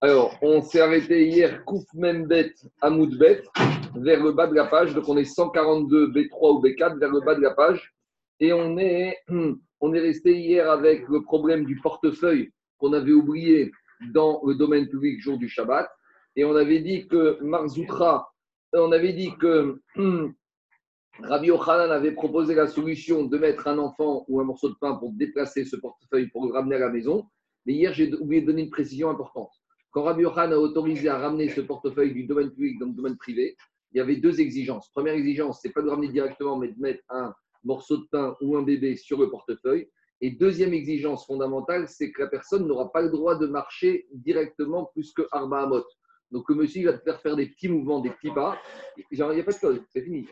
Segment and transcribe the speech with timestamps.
[0.00, 3.42] Alors, on s'est arrêté hier, Kouf Membet Amoudbet,
[3.94, 4.94] vers le bas de la page.
[4.94, 7.94] Donc, on est 142 B3 ou B4 vers le bas de la page.
[8.40, 9.16] Et on est,
[9.80, 13.72] on est resté hier avec le problème du portefeuille qu'on avait oublié
[14.12, 15.88] dans le domaine public jour du Shabbat.
[16.36, 18.30] Et on avait dit que Marzoutra,
[18.72, 19.80] on avait dit que
[21.22, 24.96] Rabbi Ochanan avait proposé la solution de mettre un enfant ou un morceau de pain
[24.96, 27.24] pour déplacer ce portefeuille pour le ramener à la maison.
[27.66, 29.50] Mais hier, j'ai oublié de donner une précision importante.
[29.90, 33.16] Quand Rabbi Yochanan a autorisé à ramener ce portefeuille du domaine public dans le domaine
[33.16, 33.56] privé,
[33.92, 34.90] il y avait deux exigences.
[34.90, 38.56] Première exigence, c'est pas de ramener directement, mais de mettre un morceau de pain ou
[38.56, 39.88] un bébé sur le portefeuille.
[40.20, 44.86] Et deuxième exigence fondamentale, c'est que la personne n'aura pas le droit de marcher directement
[44.94, 45.84] plus que Arba Amot.
[46.30, 48.58] Donc le monsieur il va te faire faire des petits mouvements, des petits pas.
[48.96, 50.26] il n'y a pas de code, c'est fini.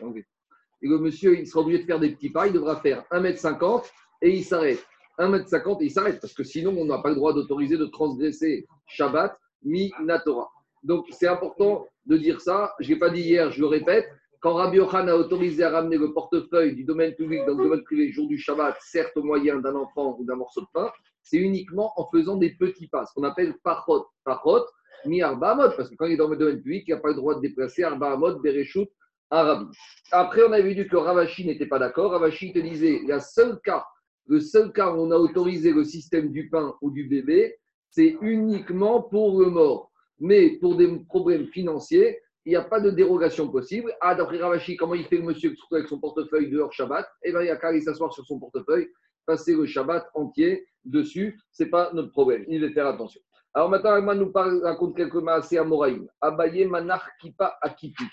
[0.81, 3.85] Et le monsieur, il sera obligé de faire des petits pas, il devra faire 1m50
[4.21, 4.85] et il s'arrête.
[5.19, 8.67] 1m50 et il s'arrête, parce que sinon on n'a pas le droit d'autoriser de transgresser
[8.87, 10.49] Shabbat Minatora.
[10.83, 12.73] Donc c'est important de dire ça.
[12.79, 14.07] Je ne l'ai pas dit hier, je le répète.
[14.41, 17.83] Quand Rabbi Yochan a autorisé à ramener le portefeuille du domaine public dans le domaine
[17.83, 20.91] privé jour du Shabbat, certes au moyen d'un enfant ou d'un morceau de pain,
[21.21, 24.05] c'est uniquement en faisant des petits pas, ce qu'on appelle parot.
[24.25, 24.65] Parot,
[25.05, 27.15] mi arba parce que quand il est dans le domaine public, il n'a pas le
[27.15, 28.89] droit de déplacer arba amod, bereshut,
[29.29, 29.65] arabi.
[30.11, 32.11] Après, on avait vu que Ravashi n'était pas d'accord.
[32.11, 33.85] Ravashi te disait, le seul cas,
[34.27, 37.57] le seul cas où on a autorisé le système du pain ou du bébé,
[37.89, 39.91] c'est uniquement pour le mort.
[40.19, 43.93] Mais pour des problèmes financiers, il n'y a pas de dérogation possible.
[44.01, 47.07] Ah, d'après Ravashi, comment il fait le monsieur avec son portefeuille dehors Shabbat?
[47.23, 48.89] Eh bien, il y a qu'à aller s'asseoir sur son portefeuille,
[49.25, 51.39] passer le Shabbat entier dessus.
[51.51, 52.43] Ce n'est pas notre problème.
[52.47, 53.21] Il va faire attention.
[53.53, 56.07] Alors maintenant, Agman nous parle, raconte quelques maasé à Moraïm.
[56.21, 58.05] Abaye manar kipa akipi.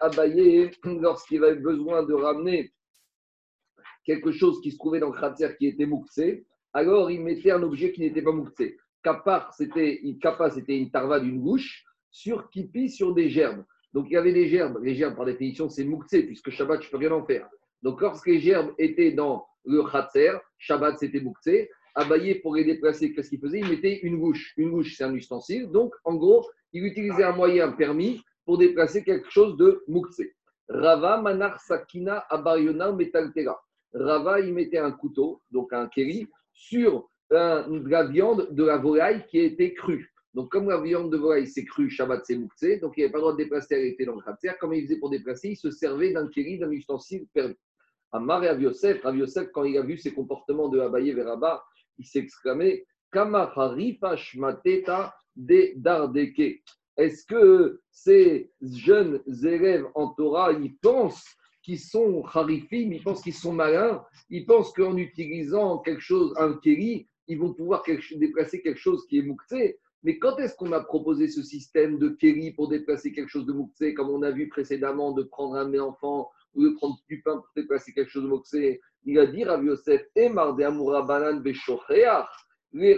[0.00, 2.72] Abaye, lorsqu'il avait besoin de ramener
[4.04, 7.62] quelque chose qui se trouvait dans le cratère qui était mouxé, alors il mettait un
[7.62, 8.78] objet qui n'était pas mouxé.
[9.02, 13.64] Kapar, c'était une tarva d'une bouche sur kipi, sur des gerbes.
[13.92, 14.78] Donc il y avait des gerbes.
[14.82, 17.48] Les gerbes, par définition, c'est mouktsé, puisque Shabbat, ne peux rien en faire.
[17.82, 21.68] Donc lorsque les gerbes étaient dans le khatser, Shabbat, c'était mouktsé.
[21.94, 23.58] Abaye, pour les déplacer, qu'est-ce qu'il faisait?
[23.60, 24.54] Il mettait une bouche.
[24.56, 25.70] Une bouche, c'est un ustensile.
[25.70, 30.34] Donc, en gros, il utilisait un moyen permis pour déplacer quelque chose de mouktsé.
[30.68, 33.60] Rava, manar, sakina, abayona, metaltera.
[33.94, 39.24] Rava, il mettait un couteau, donc un keri, sur de la viande de la volaille
[39.26, 40.12] qui était crue.
[40.34, 43.18] Donc, comme la viande de volaille c'est crue, Shabbat c'est mouktsé, donc il n'avait pas
[43.18, 44.52] le droit de déplacer, elle était dans le khatser.
[44.60, 47.56] Comment il faisait pour déplacer Il se servait d'un kéri, d'un ustensile perdu.
[48.12, 51.64] Amar et Rav Yosef, quand il a vu ces comportements de Abaye vers Abba,
[51.98, 52.86] il s'est exclamé
[54.36, 56.62] mateta de Dardeke.
[56.96, 61.24] Est-ce que ces jeunes élèves en Torah, ils pensent
[61.62, 66.54] qu'ils sont harifim, ils pensent qu'ils sont malins, ils pensent qu'en utilisant quelque chose, un
[66.54, 67.84] kéri, ils vont pouvoir
[68.16, 69.78] déplacer quelque chose qui est mouktsé.
[70.02, 73.52] Mais quand est-ce qu'on a proposé ce système de kéri pour déplacer quelque chose de
[73.52, 77.36] mouktsé, comme on a vu précédemment, de prendre un enfant ou de prendre du pain
[77.36, 81.42] pour déplacer quelque chose de mouktsé Il a dit Rav Yosef, Emar de Banan
[82.74, 82.96] les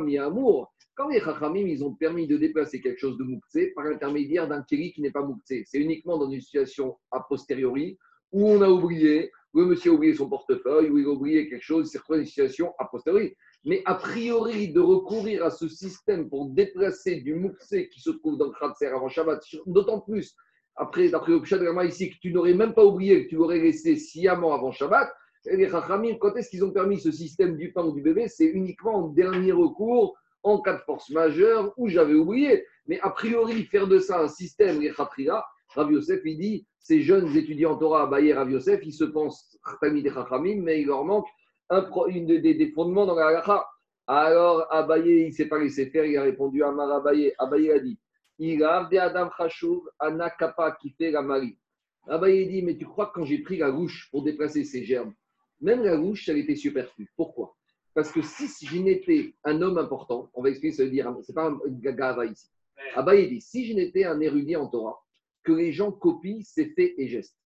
[0.00, 0.73] mi amour.
[0.96, 4.62] Quand les Chachamim, ils ont permis de déplacer quelque chose de mouktsé par l'intermédiaire d'un
[4.62, 7.98] kéri qui n'est pas mouktsé, c'est uniquement dans une situation a posteriori
[8.30, 11.48] où on a oublié, où le monsieur a oublié son portefeuille, où il a oublié
[11.48, 13.34] quelque chose, c'est une situation a posteriori.
[13.64, 18.36] Mais a priori, de recourir à ce système pour déplacer du mouxé qui se trouve
[18.36, 20.34] dans le Kratzer avant Shabbat, d'autant plus,
[20.76, 24.52] après, d'après le ici, que tu n'aurais même pas oublié, que tu aurais laissé sciemment
[24.52, 25.12] avant Shabbat,
[25.46, 28.28] les Chachamim, quand est-ce qu'ils ont permis ce système du pain ou du bébé?
[28.28, 32.64] C'est uniquement en dernier recours, en cas de force majeure, où j'avais oublié.
[32.86, 37.34] Mais a priori, faire de ça un système, les Rav Yosef, il dit, ces jeunes
[37.36, 41.04] étudiants Torah à Bayer Rav Yosef, ils se pensent Khatami des Chachamim, mais il leur
[41.04, 41.26] manque
[41.70, 43.66] un, des, des, fondements dans la halakha.
[44.06, 47.32] Alors Abaye, il ne s'est pas laissé faire, il a répondu à Mar Abaye.
[47.38, 47.98] Abaye a dit
[48.38, 51.58] Il a de Adam Khashuv, Anakapa qui fait la Marie.
[52.06, 55.14] Abaye dit Mais tu crois que quand j'ai pris la rouche pour déplacer ces germes,
[55.62, 57.10] même la rouche, elle était superflue.
[57.16, 57.53] Pourquoi?
[57.94, 61.32] Parce que si je n'étais un homme important, on va expliquer, ça veut dire, c'est
[61.32, 62.48] pas un gagava ici.
[62.94, 65.00] Abaye dit Si je n'étais un érudit en Torah,
[65.44, 67.36] que les gens copient ses faits et gestes.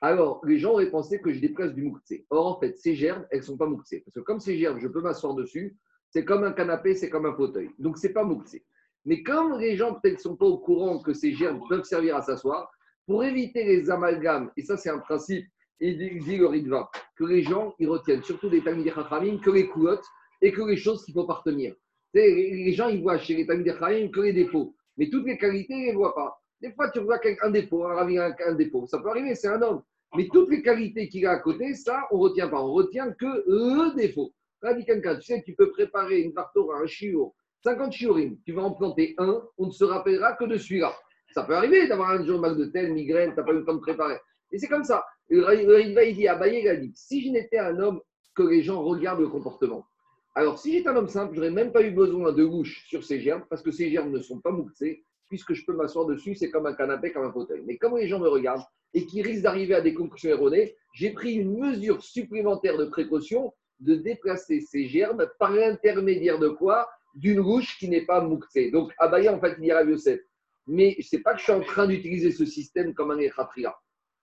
[0.00, 2.26] Alors, les gens auraient pensé que je déplace du mouktsé.
[2.30, 4.00] Or, en fait, ces gerbes, elles ne sont pas mouktsé.
[4.00, 5.76] Parce que comme ces gerbes, je peux m'asseoir dessus,
[6.10, 7.70] c'est comme un canapé, c'est comme un fauteuil.
[7.78, 8.64] Donc, ce n'est pas mouktsé.
[9.04, 12.16] Mais comme les gens peut-être ne sont pas au courant que ces gerbes peuvent servir
[12.16, 12.70] à s'asseoir,
[13.06, 15.46] pour éviter les amalgames, et ça c'est un principe,
[15.80, 19.66] il dit le Ritva, que les gens ils retiennent, surtout des Tamid Chachamim, que les
[19.66, 20.04] coulottes
[20.40, 21.74] et que les choses qu'il faut partenir.
[22.14, 25.74] Les gens ils voient chez les Tamid Chachamim que les défauts, mais toutes les qualités
[25.74, 26.38] ils ne voient pas.
[26.60, 29.60] Des fois tu vois un défaut, un ravi un défaut, ça peut arriver, c'est un
[29.62, 29.82] homme.
[30.14, 32.62] Mais toutes les qualités qu'il a à côté, ça, on ne retient pas.
[32.62, 34.32] On retient que le défaut.
[34.76, 36.50] Dit quelqu'un, tu sais, tu peux préparer une à
[36.82, 40.56] un chiot 50 chiorim, tu vas en planter un, on ne se rappellera que de
[40.56, 40.92] celui-là.
[41.32, 43.64] Ça peut arriver d'avoir un jour mal de tête, migraine, tu n'as pas eu le
[43.64, 44.18] temps de préparer.
[44.52, 45.04] Et c'est comme ça.
[45.30, 48.00] Riva, il dit, Abaye, il a dit, si je n'étais un homme
[48.34, 49.86] que les gens regardent le comportement,
[50.34, 53.04] alors si j'étais un homme simple, je n'aurais même pas eu besoin de bouche sur
[53.04, 56.34] ces germes, parce que ces germes ne sont pas mouxés, puisque je peux m'asseoir dessus,
[56.34, 57.62] c'est comme un canapé, comme un fauteuil.
[57.66, 58.64] Mais comme les gens me regardent
[58.94, 63.54] et qui risquent d'arriver à des conclusions erronées, j'ai pris une mesure supplémentaire de précaution
[63.80, 66.88] de déplacer ces germes par l'intermédiaire de quoi?
[67.14, 68.70] D'une rouge qui n'est pas mouxée.
[68.70, 70.20] Donc, Abaye, en fait, il y a Yosef.
[70.66, 73.74] Mais ce n'est pas que je suis en train d'utiliser ce système comme un Echatria.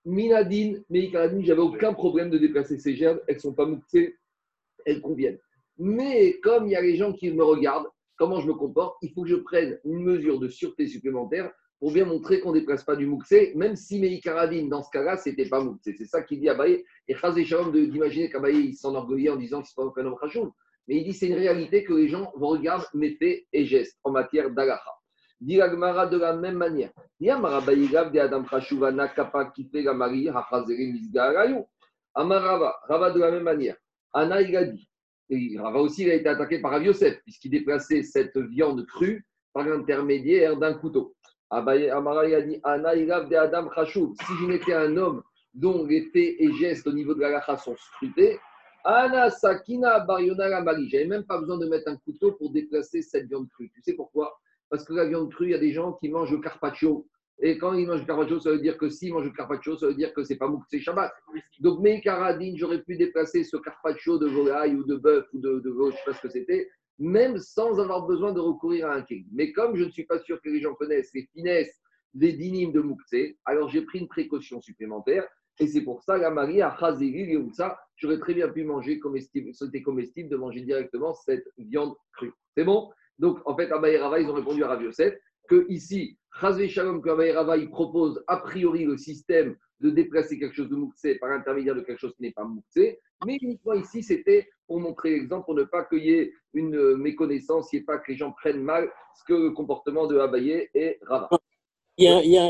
[0.05, 3.19] Minadine, Meikaradine, j'avais aucun problème de déplacer ces germes.
[3.27, 4.17] Elles ne sont pas mouxées,
[4.85, 5.39] elles conviennent.
[5.77, 7.87] Mais comme il y a les gens qui me regardent,
[8.17, 11.93] comment je me comporte, il faut que je prenne une mesure de sûreté supplémentaire pour
[11.93, 15.29] bien montrer qu'on ne déplace pas du mouxé, même si Meikaradine, dans ce cas-là, ce
[15.29, 15.95] n'était pas mouxé.
[15.97, 16.83] C'est ça qu'il dit à Baye.
[17.07, 20.51] Et Chazé Shalom d'imaginer qu'Abaye s'enorgueillit en disant que ce n'est pas un homme
[20.87, 24.11] Mais il dit c'est une réalité que les gens regardent mes faits et gestes en
[24.11, 24.98] matière d'agacha.
[25.41, 26.91] Dit de la même manière.
[27.19, 28.43] de Adam
[29.15, 30.29] Kapa qui fait la Marie,
[32.15, 33.77] Amarava, Rava de la même manière.
[34.13, 34.89] Anna, il a dit.
[35.29, 39.65] Et Rava aussi, il a été attaqué par Aviosef, puisqu'il déplaçait cette viande crue par
[39.65, 41.15] l'intermédiaire d'un couteau.
[41.49, 44.15] Amara, il a dit Anna, il de Adam Khashou.
[44.19, 47.57] Si je n'étais un homme dont les faits et gestes au niveau de la lacha
[47.57, 48.39] sont scrutés,
[48.83, 50.89] Anna Sakina Bariona la Marie.
[50.89, 53.71] J'avais même pas besoin de mettre un couteau pour déplacer cette viande crue.
[53.73, 54.39] Tu sais pourquoi?
[54.69, 57.07] Parce que la viande crue, il y a des gens qui mangent le carpaccio.
[57.41, 59.87] Et quand ils mangent le carpaccio, ça veut dire que s'ils mangent le carpaccio, ça
[59.87, 61.11] veut dire que c'est pas c'est Shabbat.
[61.59, 65.59] Donc, mes caradines, j'aurais pu déplacer ce carpaccio de volaille ou de bœuf ou de,
[65.59, 66.69] de veau, je sais pas ce que c'était,
[66.99, 69.25] même sans avoir besoin de recourir à un king.
[69.31, 71.81] Mais comme je ne suis pas sûr que les gens connaissent les finesses
[72.13, 75.25] des dynimes de Mouktsé, alors j'ai pris une précaution supplémentaire.
[75.61, 78.99] Et c'est pour ça, la Marie a chazéri et ça, j'aurais très bien pu manger
[78.99, 82.33] comestible, c'était comestible de manger directement cette viande crue.
[82.55, 82.89] C'est bon?
[83.19, 85.13] Donc, en fait, Abaye Rava, ils ont répondu à Rav Yosef
[85.47, 90.39] que ici, Chazvé Shalom, que Abaye Rava, il propose a priori le système de déplacer
[90.39, 92.99] quelque chose de mouxé par l'intermédiaire de quelque chose qui n'est pas mouxé.
[93.25, 97.71] Mais uniquement ici, c'était pour montrer l'exemple, pour ne pas qu'il y ait une méconnaissance,
[97.73, 100.69] il n'y ait pas que les gens prennent mal ce que le comportement de Abaye
[100.73, 101.29] et Rava.
[101.97, 102.49] Il y a,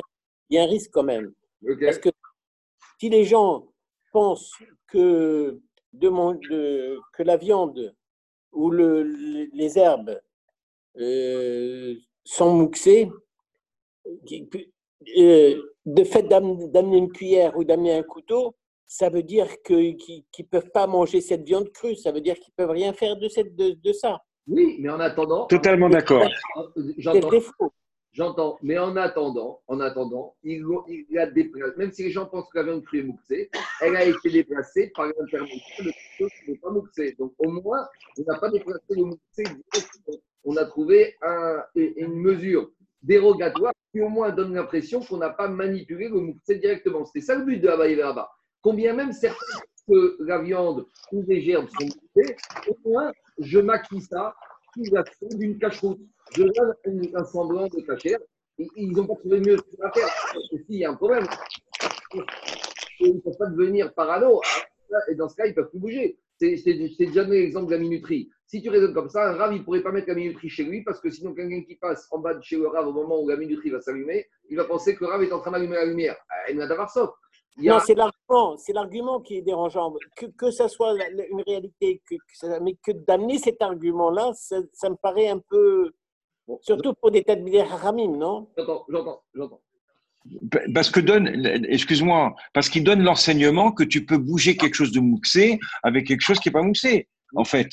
[0.49, 1.33] il un risque quand même.
[1.81, 2.09] Parce que
[2.99, 3.71] si les gens
[4.11, 4.53] pensent
[4.87, 5.59] que,
[5.93, 7.95] de, que la viande
[8.51, 9.03] ou le,
[9.53, 10.19] les herbes
[12.23, 13.09] sans mouxer,
[15.17, 18.55] euh, de fait d'amener une cuillère ou d'amener un couteau,
[18.85, 19.95] ça veut dire qu'ils
[20.39, 21.95] ne peuvent pas manger cette viande crue.
[21.95, 24.19] Ça veut dire qu'ils ne peuvent rien faire de, cette, de, ça.
[24.47, 25.45] Oui, mais en attendant.
[25.45, 26.27] Totalement d'accord.
[28.11, 28.57] J'entends.
[28.63, 30.65] Mais en attendant, en attendant, il,
[31.17, 33.49] a déplacé, même si les gens pensent que la viande crue est mouxée,
[33.81, 37.15] elle a été déplacée par l'intermédiaire de quelque chose qui n'est pas mouxé.
[37.19, 39.43] Donc au moins, on n'a pas déplacé le mouxé
[40.43, 41.15] on a trouvé
[41.75, 42.71] une mesure
[43.01, 47.05] dérogatoire qui au moins donne l'impression qu'on n'a pas manipulé le mouktsé directement.
[47.05, 48.29] C'était ça le but de Verba.
[48.61, 52.35] Combien même certains que la viande ou les gerbes sont mouxées,
[52.67, 54.35] au moins je maquille ça
[54.73, 55.99] sous la d'une cache-route.
[56.35, 58.19] Je donne un semblant de cachère.
[58.57, 60.07] Ils n'ont pas trouvé mieux à faire.
[60.65, 61.25] S'il y a un problème,
[62.99, 64.41] ils ne peuvent pas devenir parano.
[65.09, 66.17] Et dans ce cas, ils ne peuvent plus bouger.
[66.39, 68.29] C'est déjà l'exemple de la minuterie.
[68.45, 70.63] Si tu raisonnes comme ça, un rave, il ne pourrait pas mettre la minuterie chez
[70.63, 73.21] lui parce que sinon, quelqu'un qui passe en bas de chez le rave au moment
[73.21, 75.75] où la minuterie va s'allumer, il va penser que le rave est en train d'allumer
[75.75, 76.17] la lumière.
[76.29, 77.11] Ah, il n'a d'avoir sauf.
[77.61, 79.93] Non, c'est l'argument, c'est l'argument qui est dérangeant.
[80.15, 82.15] Que, que ça soit une réalité, que,
[82.61, 85.91] mais que d'amener cet argument-là, ça, me paraît un peu.
[86.61, 88.47] surtout pour des têtes de haramim, non?
[88.57, 89.61] J'entends, j'entends, j'entends.
[90.73, 91.27] Parce que donne,
[91.69, 96.21] excuse-moi, parce qu'il donne l'enseignement que tu peux bouger quelque chose de mouxé avec quelque
[96.21, 97.69] chose qui n'est pas mouxé, en fait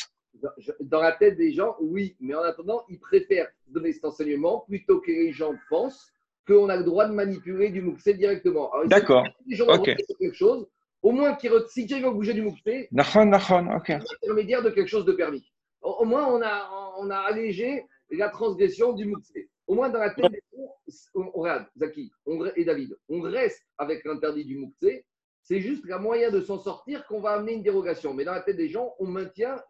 [0.81, 5.01] dans la tête des gens, oui, mais en attendant, ils préfèrent donner cet enseignement plutôt
[5.01, 6.13] que les gens pensent
[6.47, 8.71] qu'on a le droit de manipuler du mouxé directement.
[8.87, 9.27] D'accord.
[9.43, 9.97] Si les gens okay.
[10.19, 10.67] quelque chose,
[11.03, 13.91] au moins qu'ils si quelqu'un veut bouger du mouxé, ok.
[13.91, 15.45] intermédiaire de quelque chose de permis.
[15.83, 19.49] Au, moins, on a, on a allégé la transgression du mouxé.
[19.67, 20.75] Au moins, dans la tête des gens,
[21.15, 22.13] on, regarde, Zaki
[22.57, 25.05] et David, on reste avec l'interdit du mouxé,
[25.43, 28.15] c'est juste la moyen de s'en sortir qu'on va amener une dérogation.
[28.15, 29.61] Mais dans la tête des gens, on maintient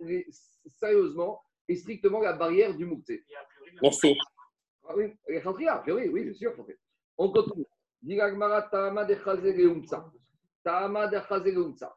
[0.79, 3.25] sérieusement et strictement la barrière du Mouktsé.
[3.83, 4.15] Merci.
[4.89, 6.55] Ah oui, oui, oui, bien sûr.
[7.19, 7.67] On continue.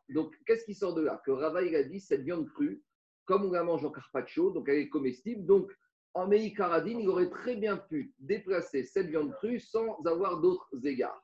[0.09, 1.21] Donc, qu'est-ce qui sort de là?
[1.25, 2.81] Que Rava, a dit cette viande crue,
[3.25, 5.45] comme on la mange en carpaccio, donc elle est comestible.
[5.45, 5.71] Donc,
[6.13, 11.23] en Meïkaradine, il aurait très bien pu déplacer cette viande crue sans avoir d'autres égards.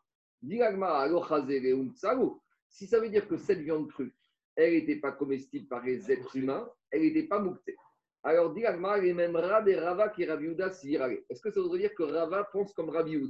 [2.69, 4.13] Si ça veut dire que cette viande crue,
[4.55, 7.75] elle n'était pas comestible par les êtres humains, elle n'était pas mouktée.
[8.27, 8.63] Alors, dit
[9.03, 10.48] les mêmes Rab et Rava qui Rabbi
[11.29, 13.22] Est-ce que ça voudrait dire que Rava pense comme Rabbi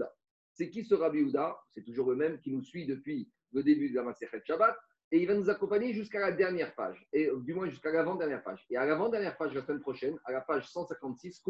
[0.53, 1.29] C'est qui ce Rabbi
[1.67, 4.73] C'est toujours le même qui nous suit depuis le début de la Maserhet Shabbat.
[5.11, 8.65] Et il va nous accompagner jusqu'à la dernière page, et du moins jusqu'à l'avant-dernière page.
[8.69, 11.43] Et à l'avant-dernière page, la semaine prochaine, à la page 156,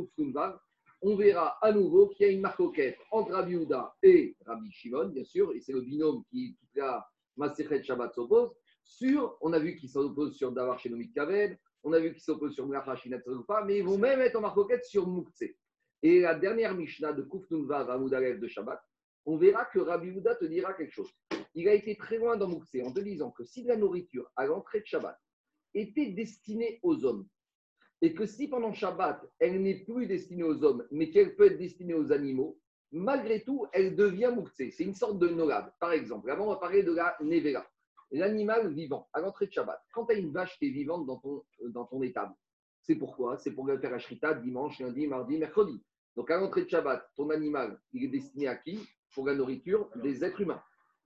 [1.04, 3.60] on verra à nouveau qu'il y a une marcoquette entre Rabbi
[4.02, 8.56] et Rabbi Shimon, bien sûr, et c'est le binôme qui, toute la Maserhet Shabbat s'oppose.
[8.84, 12.56] Sur, on a vu qu'ils s'opposent sur Davar Shenomit Kavel, on a vu qu'ils s'opposent
[12.56, 12.96] sur Mlacha
[13.48, 15.44] pas, mais ils vont même être en marcoquette sur Moukse.
[16.02, 18.82] Et la dernière Mishnah de Kufnunva Vamoudalev de Shabbat,
[19.26, 21.12] on verra que Rabbi Houda te dira quelque chose.
[21.54, 24.48] Il a été très loin dans Moukse en te disant que si la nourriture à
[24.48, 25.18] l'entrée de Shabbat
[25.76, 27.28] était destinée aux hommes,
[28.02, 31.60] et que si pendant Shabbat, elle n'est plus destinée aux hommes, mais qu'elle peut être
[31.60, 32.60] destinée aux animaux,
[32.92, 34.56] malgré tout, elle devient Moukse.
[34.58, 35.72] C'est une sorte de nolab.
[35.80, 37.66] Par exemple, avant, on va parler de la Nevela,
[38.12, 39.82] l'animal vivant à l'entrée de Shabbat.
[39.94, 42.34] Quand tu as une vache qui est vivante dans ton, dans ton étable,
[42.82, 43.38] c'est pourquoi?
[43.38, 45.84] C'est pour faire Ashrita dimanche, lundi, mardi, mercredi.
[46.16, 48.80] Donc à l'entrée de Shabbat, ton animal, il est destiné à qui?
[49.14, 50.62] Pour la nourriture des êtres humains.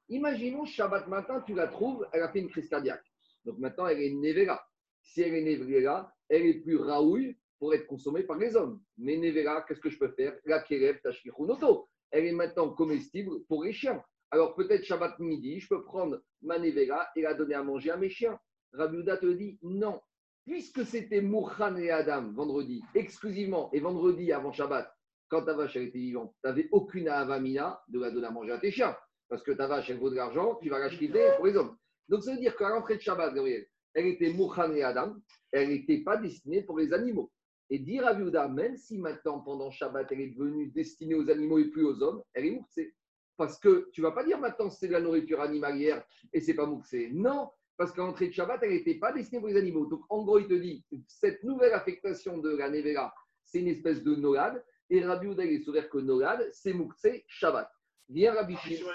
[0.09, 3.05] Imaginons Shabbat matin, tu la trouves, elle a fait une crise cardiaque.
[3.45, 4.59] Donc maintenant, elle est Nevera.
[5.01, 8.81] Si elle est Nevera, elle est plus raouille pour être consommée par les hommes.
[8.97, 10.35] Mais Nevera, qu'est-ce que je peux faire?
[10.45, 11.87] La Kerev Tashkichunoto.
[12.11, 14.03] Elle est maintenant comestible pour les chiens.
[14.31, 17.97] Alors peut-être Shabbat midi, je peux prendre ma Nevera et la donner à manger à
[17.97, 18.39] mes chiens.
[18.73, 19.99] Rabbi te dit non.
[20.45, 24.91] Puisque c'était Mourchan et Adam vendredi, exclusivement, et vendredi avant Shabbat,
[25.29, 28.57] quand ta vache était vivante, tu n'avais aucune avamina de la donner à manger à
[28.57, 28.95] tes chiens.
[29.27, 31.77] Parce que ta vache, elle vaut de l'argent, tu vas l'acheter pour les hommes.
[32.07, 35.15] Donc ça veut dire qu'à l'entrée de Shabbat, Gabriel, elle était Mouchan et Adam,
[35.51, 37.31] elle n'était pas destinée pour les animaux.
[37.69, 41.59] Et dire à Viuda, même si maintenant, pendant Shabbat, elle est devenue destinée aux animaux
[41.59, 42.95] et plus aux hommes, elle est mouxée.
[43.39, 46.03] Parce que tu ne vas pas dire maintenant c'est de la nourriture animalière
[46.33, 47.09] et c'est pas mouxé.
[47.13, 49.85] Non, parce qu'à l'entrée de Shabbat, elle n'était pas destinée pour les animaux.
[49.85, 53.15] Donc en gros, il te dit, cette nouvelle affectation de la Nevera,
[53.45, 54.61] c'est une espèce de nolad.
[54.89, 57.71] Et Rabbi Ouda, il est souverain que nolad, c'est mouxé Shabbat.
[58.09, 58.89] Viens Rabbi Shimon.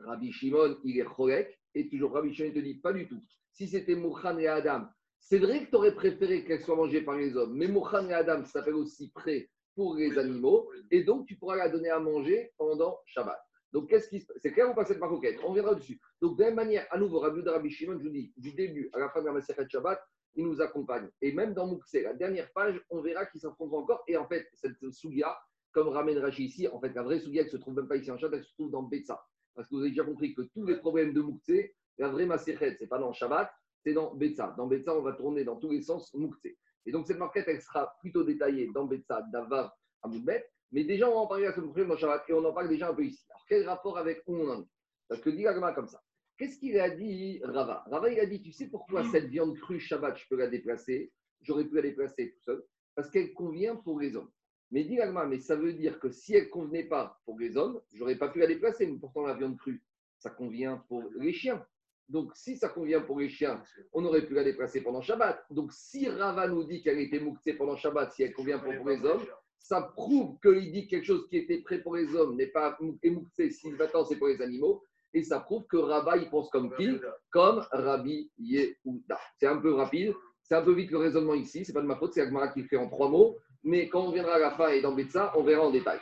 [0.00, 3.22] Rabbi Shimon, il est chorek, et toujours Rabbi Shimon, il te dit pas du tout.
[3.52, 4.86] Si c'était Mouchan et Adam,
[5.18, 8.12] c'est vrai que tu aurais préféré qu'elle soit mangée par les hommes, mais Mouchan et
[8.12, 9.48] Adam, ça s'appelle aussi prêt
[9.80, 13.40] pour les animaux, et donc tu pourras la donner à manger pendant Shabbat.
[13.72, 14.36] Donc, qu'est-ce qui se passe?
[14.42, 15.98] C'est clair ou pas cette maroquette On viendra dessus.
[16.20, 18.90] Donc, de la même manière, à nouveau, Rabbi Rabbi Shimon, je vous dis, du début
[18.92, 19.98] à la fin de la Maseret Shabbat,
[20.34, 21.08] il nous accompagne.
[21.22, 24.02] Et même dans Mouxé, la dernière page, on verra qu'il s'affrontent encore.
[24.06, 25.34] Et en fait, cette Sougia,
[25.72, 28.10] comme ramène Rachi ici, en fait, la vraie Sougia, elle se trouve même pas ici
[28.10, 29.24] en Shabbat, elle se trouve dans Betsa.
[29.54, 32.74] Parce que vous avez déjà compris que tous les problèmes de Mouktsé, la vraie Maserhet,
[32.76, 33.50] ce n'est pas dans Shabbat,
[33.82, 34.54] c'est dans Betsa.
[34.58, 36.58] Dans Betsa, on va tourner dans tous les sens Mouktsé.
[36.86, 40.46] Et donc, cette marquette, elle sera plutôt détaillée dans Betsa, d'Avar à Moukbet.
[40.72, 42.94] Mais déjà, on va en parler la semaine prochaine et on en parle déjà un
[42.94, 43.24] peu ici.
[43.30, 44.68] Alors, quel rapport avec où on en est?
[45.08, 45.44] Parce que dit
[45.74, 46.00] comme ça.
[46.38, 47.84] Qu'est-ce qu'il a dit Rava?
[47.90, 51.12] Rava, il a dit Tu sais pourquoi cette viande crue Shabbat, je peux la déplacer?
[51.42, 54.30] J'aurais pu la déplacer tout seul Parce qu'elle convient pour les hommes.
[54.70, 57.80] Mais dit mais ça veut dire que si elle ne convenait pas pour les hommes,
[57.92, 58.86] j'aurais pas pu la déplacer.
[58.86, 59.82] Mais pourtant, la viande crue,
[60.20, 61.66] ça convient pour les chiens.
[62.10, 63.62] Donc, si ça convient pour les chiens,
[63.92, 65.44] on aurait pu la déplacer pendant Shabbat.
[65.50, 69.04] Donc, si Rava nous dit qu'elle était mouktée pendant Shabbat, si elle convient pour, les
[69.04, 69.24] hommes,
[69.58, 73.50] ça prouve qu'il dit quelque chose qui était prêt pour les hommes n'est pas mouktée
[73.50, 74.82] si maintenant c'est pour les animaux.
[75.12, 76.88] Et ça prouve que Rava, il pense comme qui
[77.30, 79.18] Comme Rabbi Yehuda.
[79.38, 81.96] C'est un peu rapide, c'est un peu vite le raisonnement ici, c'est pas de ma
[81.96, 84.68] faute, c'est Agmara qui fait en trois mots mais quand on viendra à la fin
[84.68, 85.98] et dans ça, on verra en détail.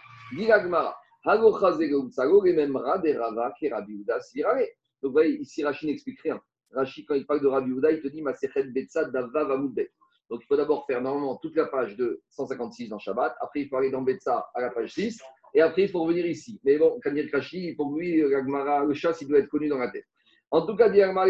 [5.02, 6.40] Donc, vous voyez, ici, Rashi n'explique rien.
[6.72, 9.90] Rashi, quand il parle de Rabbi Uda, il te dit Masechet Betsa Davav Amudbet.
[10.30, 13.34] Donc, il faut d'abord faire normalement toute la page de 156 dans Shabbat.
[13.40, 15.20] Après, il faut aller dans Betsa à la page 6.
[15.54, 16.60] Et après, il faut revenir ici.
[16.64, 19.90] Mais bon, quand il Rashi, pour lui, le chasse, il doit être connu dans la
[19.90, 20.04] tête.
[20.50, 21.26] En tout cas, dit Rava.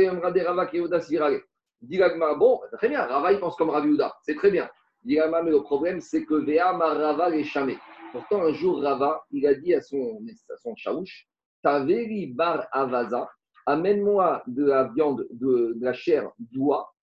[1.80, 1.98] Dit
[2.38, 4.16] bon, très bien, Rava, il pense comme Rabbi Uda.
[4.22, 4.68] C'est très bien
[5.04, 7.78] mais le problème, c'est que Véa Rava les chamé.
[8.12, 10.20] Pourtant, un jour, Rava, il a dit à son,
[10.50, 10.74] à son
[11.62, 13.28] Taveri bar avaza,
[13.68, 16.94] amène-moi de la viande, de, la chair d'oie,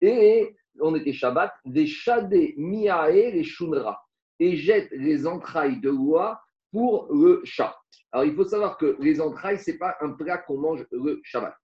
[0.00, 4.02] et on était Shabbat, des shadé miae les shunra,
[4.40, 6.40] et jette les entrailles de l'oie
[6.72, 7.76] pour le chat.
[8.10, 11.20] Alors, il faut savoir que les entrailles, ce n'est pas un plat qu'on mange le
[11.22, 11.54] Shabbat.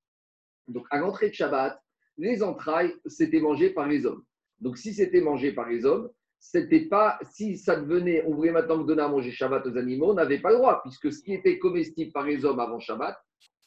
[0.69, 1.81] Donc, à l'entrée de Shabbat,
[2.19, 4.23] les entrailles, c'était mangé par les hommes.
[4.61, 8.79] Donc, si c'était mangé par les hommes, c'était pas, si ça devenait, on voulait maintenant
[8.79, 11.59] donner à manger Shabbat aux animaux, on n'avait pas le droit, puisque ce qui était
[11.59, 13.17] comestible par les hommes avant Shabbat,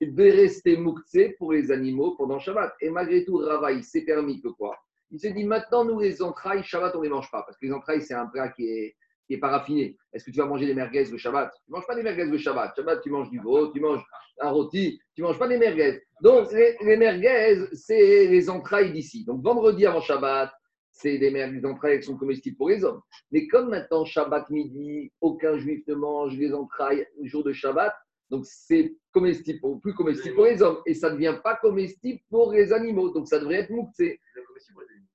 [0.02, 2.74] devait rester mouktsé pour les animaux pendant Shabbat.
[2.82, 4.78] Et malgré tout, Rava, il s'est permis que quoi?
[5.12, 7.66] Il s'est dit, maintenant, nous, les entrailles, Shabbat, on ne les mange pas, parce que
[7.66, 8.96] les entrailles, c'est un plat qui est,
[9.28, 9.96] qui est pas raffiné.
[10.12, 11.54] Est-ce que tu vas manger des merguez le Shabbat?
[11.54, 12.76] Tu ne manges pas des merguez le Shabbat.
[12.76, 14.04] Shabbat, tu manges du veau, tu manges
[14.42, 16.02] un rôti, tu ne manges pas des merguez.
[16.22, 19.24] Donc, les, merguez, c'est les entrailles d'ici.
[19.26, 20.52] Donc, vendredi avant Shabbat,
[20.94, 23.02] c'est des les entrailles qui sont comestibles pour les hommes.
[23.32, 27.94] Mais comme maintenant, Shabbat midi, aucun juif ne mange les entrailles le jour de Shabbat,
[28.34, 30.80] donc c'est comestible pour, plus comestible pour les hommes.
[30.88, 33.12] Et ça ne devient pas comestible pour les animaux.
[33.12, 34.20] Donc ça devrait être mouktsé.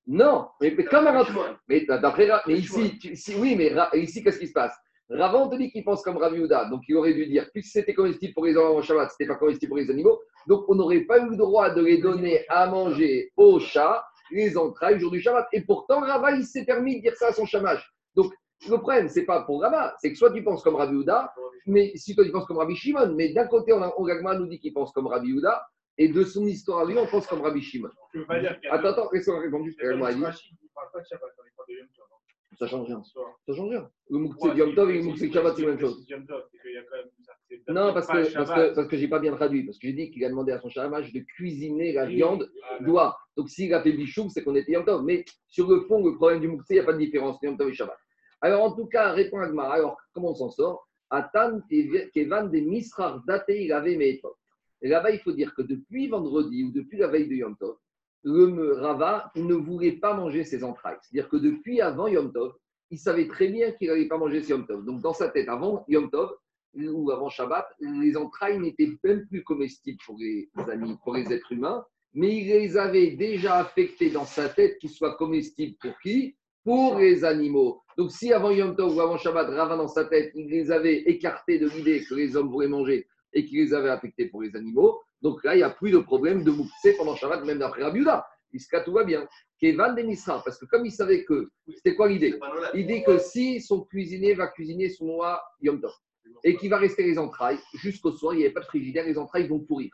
[0.07, 1.27] Non, mais, comme un
[1.69, 4.73] mais, d'après, mais ici, oui, mais ici, qu'est-ce qui se passe?
[5.11, 8.35] Ravan te dit qu'il pense comme Ravi donc il aurait dû dire, puisque c'était comestible
[8.35, 11.19] pour les hommes en Shabbat, c'était pas comestible pour les animaux, donc on n'aurait pas
[11.19, 15.21] eu le droit de les donner à manger aux chats les entrailles le jour du
[15.21, 15.49] Shabbat.
[15.53, 17.83] Et pourtant, Rava, il s'est permis de dire ça à son chamash.
[18.15, 18.33] Donc,
[18.69, 21.33] le problème, c'est pas pour Rava, c'est que soit tu penses comme Ravi Houda,
[21.67, 24.59] mais si toi tu penses comme Rabbi Shimon, mais d'un côté, on, on nous dit
[24.59, 25.65] qu'il pense comme Rabbi Houda,
[25.97, 27.91] et de son histoire à lui, on pense comme Rabbi Shimon.
[28.71, 29.81] Attends, attends, laisse-moi répondre juste.
[32.59, 33.01] Ça change rien.
[33.05, 33.89] Ça change rien.
[34.11, 36.05] Le Moukse Yom Tov et le Moukse Shabbat, c'est la même chose.
[37.69, 39.65] Non, parce que, parce que, parce que j'ai pas bien traduit.
[39.65, 42.51] Parce que j'ai dit qu'il a demandé à son charamage de cuisiner la viande
[42.81, 43.17] doigt.
[43.37, 45.05] Donc s'il a fait bichou, c'est qu'on était Yom Tov.
[45.05, 47.57] Mais sur le fond, le problème du Moukse, il n'y a pas de différence Yom
[47.57, 47.97] Tov et Shabbat.
[48.41, 49.71] Alors en tout cas, répond Agmar.
[49.71, 50.89] Alors comment on s'en sort?
[51.11, 51.61] Atan
[52.15, 53.51] Kevan de Misrar Date
[54.81, 57.77] Là-bas, il faut dire que depuis vendredi ou depuis la veille de Yom Tov,
[58.23, 60.99] le Rava ne voulait pas manger ses entrailles.
[61.03, 62.55] C'est-à-dire que depuis avant Yom Tov,
[62.91, 64.85] il savait très bien qu'il n'allait pas manger ses Yom Tov.
[64.85, 66.33] Donc dans sa tête, avant Yom Tov
[66.75, 71.53] ou avant Shabbat, les entrailles n'étaient même plus comestibles pour les amis, pour les êtres
[71.53, 76.37] humains, mais il les avait déjà affectés dans sa tête qu'ils soient comestibles pour qui?
[76.69, 77.81] Pour les animaux.
[77.97, 80.99] Donc si avant Yom Tov ou avant Shabbat, Rava dans sa tête, il les avait
[80.99, 84.55] écartés de l'idée que les hommes pourraient manger et qu'il les avait affectés pour les
[84.55, 87.83] animaux, donc là, il n'y a plus de problème de mouktsé pendant Shabbat, même d'après
[87.83, 88.27] Rabiuda.
[88.53, 89.27] Jusqu'à tout va bien.
[89.61, 91.49] Kevan Denisra, parce que comme il savait que.
[91.75, 92.39] C'était quoi l'idée?
[92.73, 95.93] L'idée que si son cuisinier va cuisiner son roi Yom Tov
[96.45, 99.19] et qu'il va rester les entrailles jusqu'au soir, il n'y avait pas de frigidaire, les
[99.19, 99.91] entrailles vont pourrir.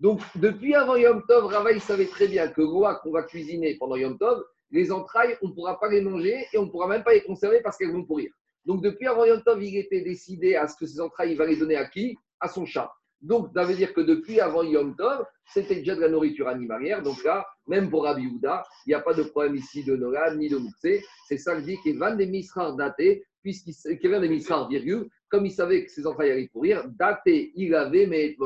[0.00, 3.76] Donc, depuis avant Yom Tov, Rava, il savait très bien que roi qu'on va cuisiner
[3.76, 4.42] pendant Yom Tov,
[4.74, 7.22] les entrailles, on ne pourra pas les manger et on ne pourra même pas les
[7.22, 8.30] conserver parce qu'elles vont pourrir.
[8.66, 11.56] Donc, depuis avant Yom il était décidé à ce que ces entrailles, il va les
[11.56, 12.16] donner à qui?
[12.40, 12.90] À son chat.
[13.20, 17.02] Donc, ça veut dire que depuis avant Yom Tov, c'était déjà de la nourriture animalière.
[17.02, 20.34] Donc là, même pour Rabbi Houda, il n'y a pas de problème ici de Nolan
[20.36, 21.02] ni de Moukse.
[21.28, 25.84] C'est ça que dit qu'Evan des Misrar daté, puisqu'Evan des Misrar, virgule, comme il savait
[25.84, 28.36] que ses enfants allaient pourrir, daté, il avait mais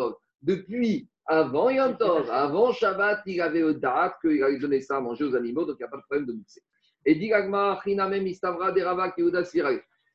[0.43, 5.01] Depuis avant Yom Tov, avant Shabbat, il avait le date qu'il allait donner ça à
[5.01, 6.59] manger aux animaux, donc il n'y a pas de problème de Moukse.
[7.05, 8.73] Et dit Gagma, Istavra,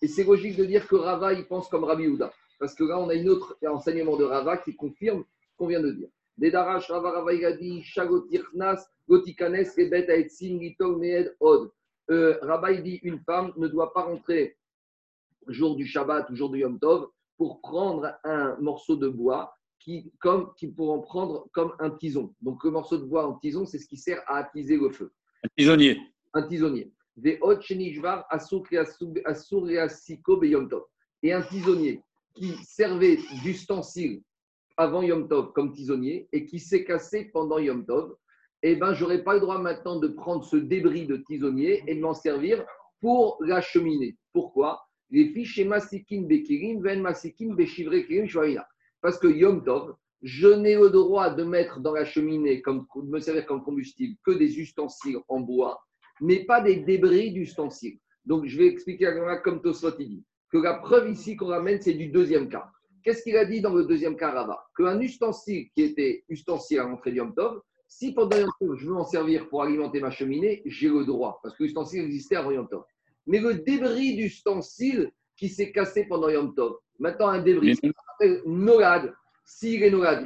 [0.02, 2.34] Et c'est logique de dire que Rava, il pense comme Rabbi Houda.
[2.60, 5.82] Parce que là, on a une autre enseignement de Rava qui confirme ce qu'on vient
[5.82, 6.08] de dire.
[6.38, 11.71] Dedarash Rava Rava Igadi, Shagotirnas, Gotikanes, Meed Od.
[12.10, 14.58] Euh, Rava, dit une femme ne doit pas rentrer
[15.47, 20.11] jour du Shabbat ou jour du Yom Tov pour prendre un morceau de bois qui,
[20.19, 22.33] comme, qui pour en prendre comme un tison.
[22.41, 25.11] Donc, le morceau de bois en tison, c'est ce qui sert à attiser le feu.
[25.43, 25.99] Un tisonnier.
[26.33, 26.91] Un tisonnier.
[27.15, 27.39] Des.
[31.23, 32.01] Et un tisonnier
[32.33, 34.23] qui servait d'ustensile
[34.77, 38.15] avant Yom Tov comme tisonnier et qui s'est cassé pendant Yom Tov,
[38.63, 41.99] eh ben, j'aurais pas le droit maintenant de prendre ce débris de tisonnier et de
[41.99, 42.65] m'en servir
[43.01, 44.15] pour la cheminée.
[44.31, 44.87] Pourquoi?
[45.11, 48.25] Les fiches Masikin Bekirim, Ven Masikin Beshivre Kirim
[49.03, 53.19] Parce que Yom Tov, je n'ai le droit de mettre dans la cheminée, de me
[53.19, 55.83] servir comme combustible, que des ustensiles en bois,
[56.21, 57.99] mais pas des débris d'ustensiles.
[58.25, 59.13] Donc, je vais expliquer
[59.43, 62.71] comme Tosfot dit que la preuve ici qu'on ramène, c'est du deuxième cas.
[63.03, 64.63] Qu'est-ce qu'il a dit dans le deuxième cas, Rava?
[64.77, 68.95] Qu'un ustensile qui était ustensile à l'entrée Yom Tov, si pendant Yom Tov, je veux
[68.95, 72.69] en servir pour alimenter ma cheminée, j'ai le droit, parce que l'ustensile existait avant Yom
[72.69, 72.83] Tov.
[73.27, 78.41] Mais le débris d'ustensile qui s'est cassé pendant Yom Tov, maintenant un débris, ça s'appelle
[78.45, 79.13] Nolad.
[79.45, 80.25] S'il est Nolad,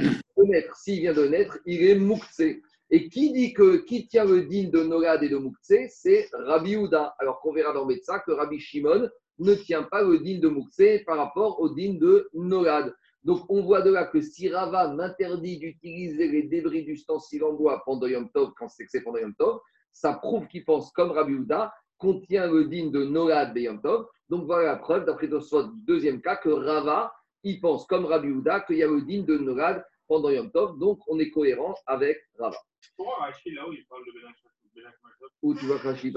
[0.76, 2.62] s'il vient de naître, il est Mouktsé.
[2.90, 6.78] Et qui dit que qui tient le digne de Nolad et de Mouktsé, c'est Rabbi
[6.78, 7.16] Houda.
[7.20, 11.04] Alors qu'on verra dans Betsa que Rabbi Shimon, ne tient pas le din de Mouxé
[11.06, 12.94] par rapport au din de Nolad.
[13.24, 17.84] Donc on voit de là que si Rava m'interdit d'utiliser les débris d'ustensiles en bois
[17.86, 19.60] pendant Yom Tov, quand c'est que c'est pendant Yom Tov,
[19.92, 24.08] ça prouve qu'il pense comme Rabbi Houda, contient le din de Nolad de Yom Tov.
[24.30, 25.40] Donc voilà la preuve, d'après le
[25.86, 29.38] deuxième cas, que Rava, il pense comme Rabbi Houda qu'il y a le din de
[29.38, 30.78] Nolad pendant Yom Tov.
[30.80, 32.58] Donc on est cohérent avec Rava.
[32.96, 34.12] Pourquoi là où il parle de
[35.44, 36.12] où tu vois Rashi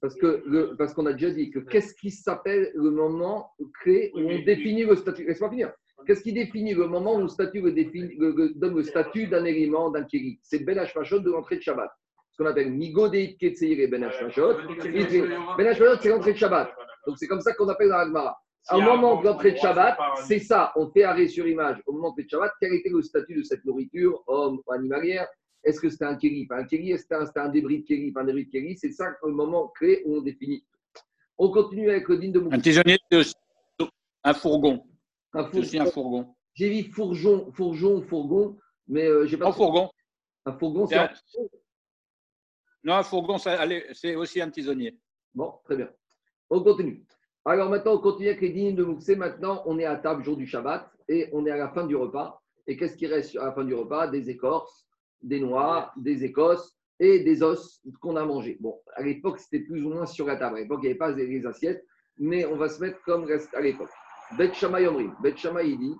[0.00, 4.20] Parce que parce qu'on a déjà dit que qu'est-ce qui s'appelle le moment clé où
[4.20, 5.72] on définit le statut Laisse-moi finir.
[6.06, 10.38] Qu'est-ce qui définit le moment où le statut donne le statut d'un élément, d'un kéri
[10.42, 11.90] C'est Ben Hashmashot de l'entrée de Shabbat.
[12.36, 14.56] Ce qu'on appelle Migo et Ben Hashmashot.
[15.56, 16.70] Ben Hashmashot, c'est l'entrée de Shabbat.
[17.06, 18.38] Donc c'est comme ça qu'on appelle dans l'Agmara.
[18.72, 19.96] Au moment de l'entrée de Shabbat,
[20.26, 21.78] c'est ça, on fait arrêt sur image.
[21.86, 24.72] Au moment de l'entrée de Shabbat, quel était le statut de cette nourriture, homme ou
[24.72, 25.26] animalière
[25.64, 28.12] Est-ce que c'était un kéli, pas un kéli Est-ce que c'était un, débris de kéli,
[28.12, 30.66] pas un débris de kéli C'est ça le moment clé où on définit.
[31.38, 32.98] On continue avec le digne de Un tisonnier,
[34.24, 34.82] un fourgon.
[35.32, 35.80] Un fourgon.
[35.80, 36.34] un fourgon.
[36.52, 38.56] J'ai dit fourgon, fourgon, fourgon,
[38.88, 39.48] mais euh, j'ai pas.
[39.48, 39.90] Un fourgon.
[40.44, 40.96] Un fourgon, c'est.
[40.96, 41.10] Un...
[42.86, 44.96] Non, un fourgon, c'est aussi un tisonnier.
[45.34, 45.90] Bon, très bien.
[46.48, 47.04] On continue.
[47.44, 49.16] Alors maintenant, on continue avec les dînes de Mouxé.
[49.16, 51.96] Maintenant, on est à table jour du Shabbat et on est à la fin du
[51.96, 52.40] repas.
[52.68, 54.06] Et qu'est-ce qui reste à la fin du repas?
[54.06, 54.86] Des écorces,
[55.20, 58.56] des noix, des écosses et des os qu'on a mangés.
[58.60, 60.58] Bon, à l'époque, c'était plus ou moins sur la table.
[60.58, 61.84] À l'époque, il n'y avait pas les assiettes,
[62.18, 63.90] mais on va se mettre comme reste à l'époque.
[64.38, 65.12] Bet Omrim.
[65.24, 65.98] Bet ou.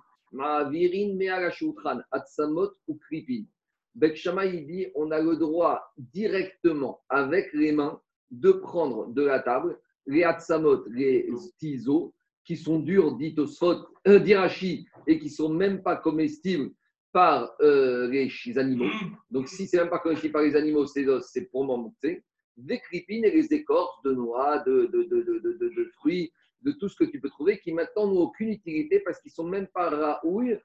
[3.97, 9.39] Bet Shammai, dit on a le droit directement, avec les mains, de prendre de la
[9.39, 12.13] table les atsamot, les tisos,
[12.45, 16.71] qui sont durs, dites euh, d'irachi, et qui sont même pas comestibles
[17.11, 18.89] par euh, les, animaux.
[19.31, 22.23] Donc, si c'est même pas comestible par les animaux, c'est pour monter.
[22.55, 26.31] Des cripines et les écorces de noix, de, de, de, de, fruits,
[26.61, 29.47] de tout ce que tu peux trouver, qui maintenant n'ont aucune utilité parce qu'ils sont
[29.47, 30.59] même pas raouilles,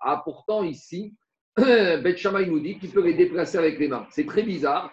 [0.00, 1.14] Ah, pourtant, ici,
[1.56, 4.06] Bet nous dit qu'il peut les déplacer avec les mains.
[4.10, 4.92] C'est très bizarre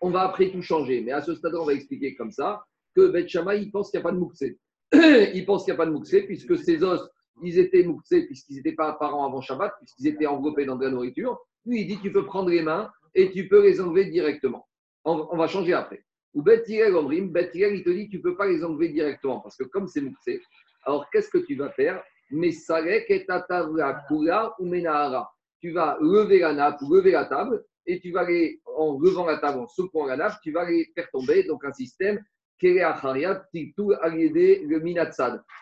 [0.00, 1.00] on va après tout changer.
[1.00, 3.98] Mais à ce stade, on va expliquer comme ça que Beth Shammai, il pense qu'il
[3.98, 4.58] n'y a pas de mouxé.
[4.92, 7.08] il pense qu'il n'y a pas de mouxé, puisque ces os,
[7.42, 10.90] ils étaient mouxés, puisqu'ils n'étaient pas apparents avant Shabbat, puisqu'ils étaient enveloppés dans de la
[10.90, 11.38] nourriture.
[11.66, 14.66] Lui, il dit tu peux prendre les mains et tu peux les enlever directement.
[15.04, 16.04] On, va changer après.
[16.34, 19.56] Ou Bet Omrim, Bet il te dit tu ne peux pas les enlever directement, parce
[19.56, 20.40] que comme c'est mouxé,
[20.84, 22.52] alors qu'est-ce que tu vas faire Mais
[24.58, 25.30] ou menahara.
[25.60, 29.38] Tu vas lever la nappe, lever la table, et tu vas les, en levant la
[29.38, 31.44] table, en secouant la nappe, tu vas les faire tomber.
[31.44, 32.20] Donc un système
[34.62, 34.80] le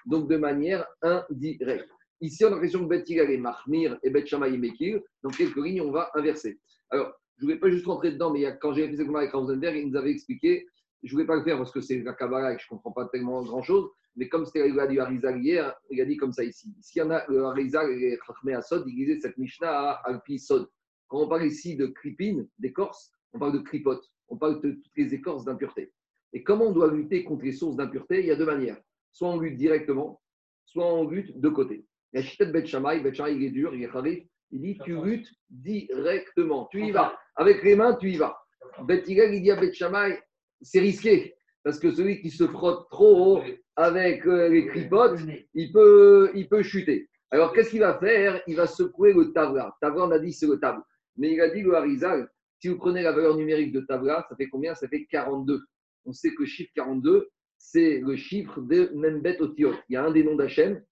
[0.07, 1.89] donc de manière indirecte.
[2.21, 5.01] Ici, on a l'impression que Bet est Mahmir et Bet Shammai Mekir.
[5.23, 6.59] Dans quelques lignes, on va inverser.
[6.91, 9.77] Alors, je ne vais pas juste rentrer dedans, mais quand j'ai fait ce avec Rosenberg,
[9.77, 10.67] il nous avait expliqué,
[11.03, 12.77] je ne voulais pas le faire parce que c'est la Kabbalah et que je ne
[12.77, 16.33] comprends pas tellement grand-chose, mais comme c'était la du Harizal hier, il a dit comme
[16.33, 16.75] ça ici.
[16.81, 20.39] S'il y en a le Harizal et Chachmé Asod, il disait cette Mishnah à Alpi
[20.39, 20.69] Sod.
[21.09, 24.97] Quand on parle ici de cripine, d'écorce, on parle de cripote, on parle de toutes
[24.97, 25.93] les écorces d'impureté.
[26.33, 28.81] Et comment on doit lutter contre les sources d'impureté Il y a deux manières.
[29.13, 30.21] Soit on lutte directement,
[30.65, 31.87] soit on lutte de côté.
[32.13, 34.79] Il y a Chitet Bet Shammai, Bet Shammai il est dur, il est il dit
[34.85, 37.19] tu luttes directement, tu y vas.
[37.35, 38.37] Avec les mains, tu y vas.
[38.85, 40.21] Bet il dit à Bet Shammai,
[40.61, 43.43] c'est risqué, parce que celui qui se frotte trop
[43.75, 45.19] avec euh, les cripotes,
[45.55, 47.09] il peut, il peut chuter.
[47.31, 48.41] Alors qu'est-ce qu'il va faire?
[48.47, 49.75] Il va secouer le tabla.
[49.81, 50.83] Tabla, on a dit c'est le table.
[51.17, 52.29] Mais il a dit le Harizal,
[52.61, 54.75] si vous prenez la valeur numérique de tabla, ça fait combien?
[54.75, 55.63] Ça fait 42.
[56.05, 59.75] On sait que le chiffre 42, c'est le chiffre de Membet Otiot.
[59.89, 60.83] Il y a un des noms d'Hachem.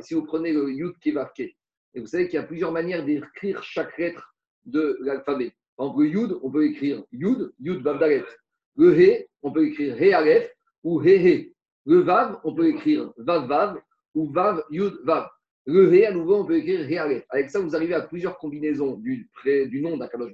[0.00, 1.40] Si vous prenez le Yud Kevavke,
[1.94, 5.52] et vous savez qu'il y a plusieurs manières d'écrire chaque lettre de l'alphabet.
[5.78, 8.02] Exemple, le Yud, on peut écrire Yud, Yud Vav
[8.80, 10.50] Le He, on peut écrire He Aleph
[10.82, 11.54] ou He He.
[11.84, 13.78] Le Vav, on peut écrire Vav Vav
[14.14, 15.28] ou Vav Yud Vav.
[15.66, 18.96] Le Ré, à nouveau, on peut écrire Ré Avec ça, vous arrivez à plusieurs combinaisons
[18.96, 19.28] du,
[19.82, 20.32] nom d'Akadosh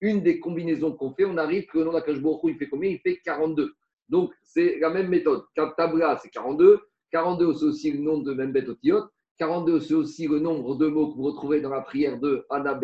[0.00, 2.90] Une des combinaisons qu'on fait, on arrive que le nom d'Akadosh il fait combien?
[2.90, 3.74] Il fait 42.
[4.08, 5.42] Donc, c'est la même méthode.
[5.56, 6.78] Tabla, c'est 42.
[7.10, 9.02] 42, c'est aussi le nom de Membet Otiot.
[9.38, 12.78] 42, c'est aussi le nombre de mots que vous retrouvez dans la prière de Anna.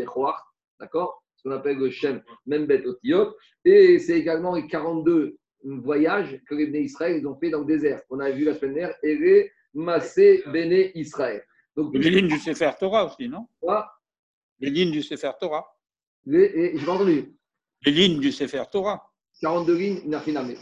[0.81, 1.22] D'accord?
[1.40, 3.35] Ce qu'on appelle le Shem Membet Otiot.
[3.64, 8.03] Et c'est également les 42 voyages que les Bnei Israël ont fait dans le désert.
[8.11, 8.96] On a vu la semaine dernière.
[9.03, 11.42] Et les Massé Béné Israël
[11.92, 13.90] les lignes du Sefer Torah aussi, non Quoi
[14.59, 15.66] Les lignes du Sefer Torah.
[16.26, 17.35] Les, je entendu.
[17.85, 19.11] Les lignes du Sefer Torah.
[19.40, 20.00] 42 lignes,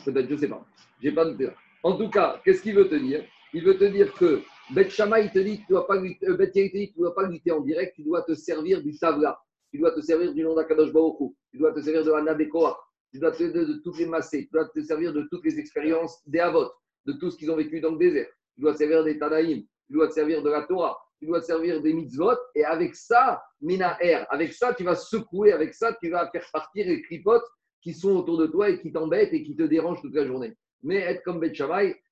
[0.05, 0.65] peut-être, je ne sais pas.
[1.03, 3.25] J'ai pas de En tout cas, qu'est-ce qu'il veut te dire?
[3.53, 5.97] Il veut te dire que Bet Shammai, il te dit que tu ne dois, pas
[5.97, 9.93] lutter, euh, dois pas lutter en direct, tu dois te servir du Tavla, tu dois
[9.93, 13.37] te servir du nom d'Akadosh Baruch tu dois te servir de Anna tu dois te
[13.37, 16.71] servir de, toutes les massés, tu dois te servir de toutes les expériences des Avot,
[17.07, 19.63] de tout ce qu'ils ont vécu dans le désert, tu dois te servir des Tanaïm,
[19.87, 22.95] tu dois te servir de la Torah, tu dois te servir des mitzvot, et avec
[22.95, 27.47] ça, Minaher, avec ça, tu vas secouer, avec ça, tu vas faire partir les clipotes
[27.83, 30.55] qui sont autour de toi et qui t'embêtent et qui te dérangent toute la journée.
[30.83, 31.53] Mais être comme Bet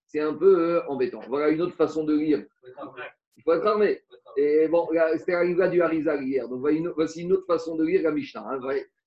[0.07, 1.21] c'est un peu euh, embêtant.
[1.29, 2.45] Voilà une autre façon de lire.
[3.37, 4.01] Il faut être armé.
[4.37, 6.49] Et bon, c'était la du Harizal hier.
[6.49, 6.61] Donc
[6.95, 8.47] voici une autre façon de lire la Mishnah.
[8.47, 8.61] Hein.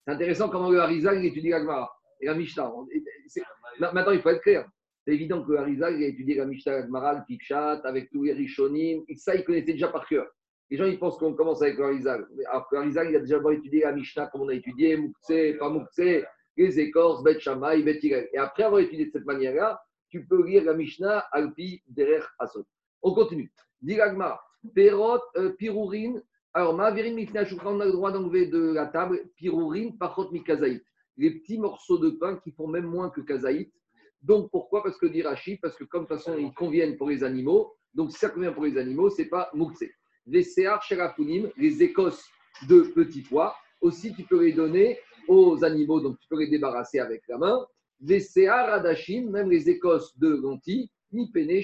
[0.06, 2.72] C'est intéressant comment le Harizal étudie la Gemara et la Mishnah.
[3.80, 4.68] Maintenant, il faut être clair.
[5.06, 9.04] C'est évident que Harizal, il a étudié la Mishnah Gemara, le avec tous les Rishonim.
[9.16, 10.28] Ça, il connaissait déjà par cœur.
[10.70, 12.28] Les gens, ils pensent qu'on commence avec le Harizal.
[12.48, 15.70] Alors que Harizal, il a déjà étudié la Mishnah comme on a étudié, Moukse, pas
[15.70, 16.26] Moukse,
[16.58, 20.64] les écorces, Bet Shammai, Bet Et après avoir étudié de cette manière-là, tu peux lire
[20.64, 22.66] la Mishnah Alpi Derer Asot.
[23.02, 23.52] On continue.
[23.82, 24.40] Diragma,
[24.76, 26.22] Perot, euh, Pirourin,
[26.54, 30.84] Alors, on a le droit d'enlever de la table pirourine, parchot mikazaït.
[31.18, 33.72] Les petits morceaux de pain qui font même moins que kazaït.
[34.22, 34.84] Donc, pourquoi?
[34.84, 37.76] Parce que dit Rachid, parce que comme de toute façon, ils conviennent pour les animaux.
[37.94, 39.84] Donc, si ça convient pour les animaux, ce n'est pas moukse.
[40.26, 42.26] Les séar sherafunim, les écosses
[42.68, 47.00] de petits pois, aussi, tu peux les donner aux animaux, donc tu peux les débarrasser
[47.00, 47.66] avec la main.
[48.02, 51.62] Les séar adashim, même les écosses de lentilles, ni pene,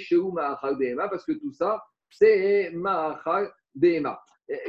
[1.09, 1.83] parce que tout ça,
[3.73, 4.19] behema.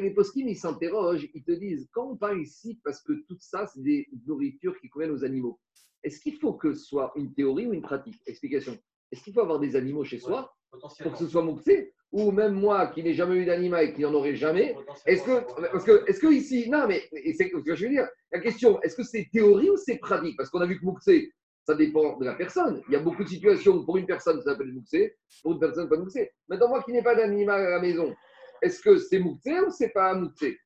[0.00, 3.66] Les poskim, ils s'interrogent, ils te disent, quand on parle ici, parce que tout ça,
[3.66, 5.60] c'est des nourritures qui conviennent aux animaux,
[6.02, 8.20] est-ce qu'il faut que ce soit une théorie ou une pratique?
[8.26, 8.78] Explication.
[9.10, 12.54] Est-ce qu'il faut avoir des animaux chez soi pour que ce soit mouxé Ou même
[12.54, 16.04] moi qui n'ai jamais eu d'animal et qui n'en aurai jamais Est-ce que, parce que,
[16.08, 17.02] est-ce que ici, non, mais
[17.36, 18.08] c'est ce que je veux dire.
[18.32, 20.36] La question, est-ce que c'est théorie ou c'est pratique?
[20.36, 21.32] Parce qu'on a vu que mouxé,
[21.66, 22.80] ça dépend de la personne.
[22.88, 25.58] Il y a beaucoup de situations où pour une personne ça s'appelle mouxé, pour une
[25.58, 26.30] personne pas mouxé.
[26.48, 28.14] Maintenant, moi qui n'ai pas d'animal à la maison,
[28.62, 30.58] est-ce que c'est Mouktsé ou c'est pas Mouktsé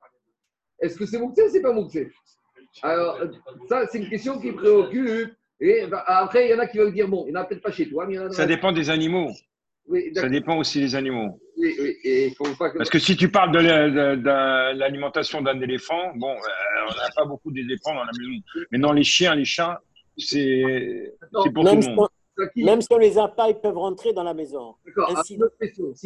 [0.80, 2.10] Est-ce que c'est Mouktsé ou c'est pas Mouktsé
[2.82, 3.18] Alors,
[3.68, 5.32] ça, c'est une question qui préoccupe.
[5.62, 7.44] Et bah, après, il y en a qui veulent dire bon, il n'y en a
[7.44, 8.30] peut-être pas chez toi, mais il y en a.
[8.30, 9.30] Ça dépend des animaux.
[9.86, 11.40] Oui, ça dépend aussi des animaux.
[11.56, 12.78] Oui, oui, et faut pas que...
[12.78, 13.58] Parce que si tu parles de
[14.72, 18.42] l'alimentation d'un éléphant, bon, euh, on n'a pas beaucoup d'éléphants dans la maison.
[18.70, 19.82] Mais non, les chiens, les chats,
[20.20, 22.08] c'est pour tout le monde.
[22.56, 24.74] Même si on les a pas, ils peuvent rentrer dans la maison.
[24.86, 25.22] D'accord.
[25.24, 25.36] Si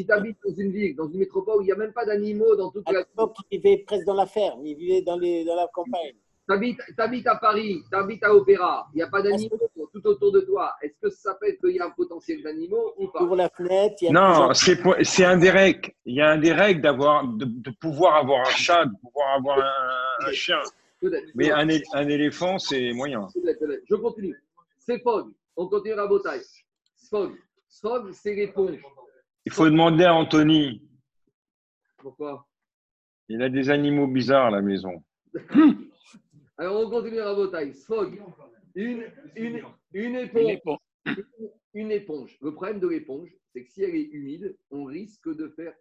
[0.05, 2.57] tu habites dans une ville, dans une métropole où il n'y a même pas d'animaux
[2.57, 3.05] dans toute à la
[3.51, 6.15] ils vivaient presque dans la ferme, ils vivaient dans, les, dans la campagne.
[6.47, 6.55] Tu
[6.99, 9.59] habites, à Paris, tu habites à Opéra, il n'y a pas d'animaux
[9.93, 10.75] tout autour de toi.
[10.83, 13.23] Est-ce que ça peut être qu'il y a un potentiel d'animaux ou pas?
[13.23, 13.97] Ouvre la fenêtre.
[14.03, 15.91] Il y a non, c'est un des règles.
[16.05, 19.37] Il y a un des règles d'avoir, de, de, pouvoir avoir un chat, de pouvoir
[19.39, 20.61] avoir un, un chien.
[21.35, 23.29] Mais un, un éléphant, c'est moyen.
[23.35, 24.37] Je continue.
[24.79, 25.33] C'est Fogg.
[25.57, 26.43] On continue à bataille.
[26.97, 27.37] Sfog.
[27.69, 28.79] Sfog, c'est l'éponge.
[29.47, 30.83] Il faut demander à Anthony.
[31.99, 32.47] Pourquoi?
[33.29, 35.03] Il a des animaux bizarres à la maison.
[36.59, 37.75] Alors, on continue à bataille.
[37.75, 38.21] Sfog.
[38.75, 39.05] Une,
[39.37, 40.79] une, une éponge.
[41.75, 42.39] Une éponge.
[42.41, 45.75] Le problème de l'éponge, c'est que si elle est humide, on risque de faire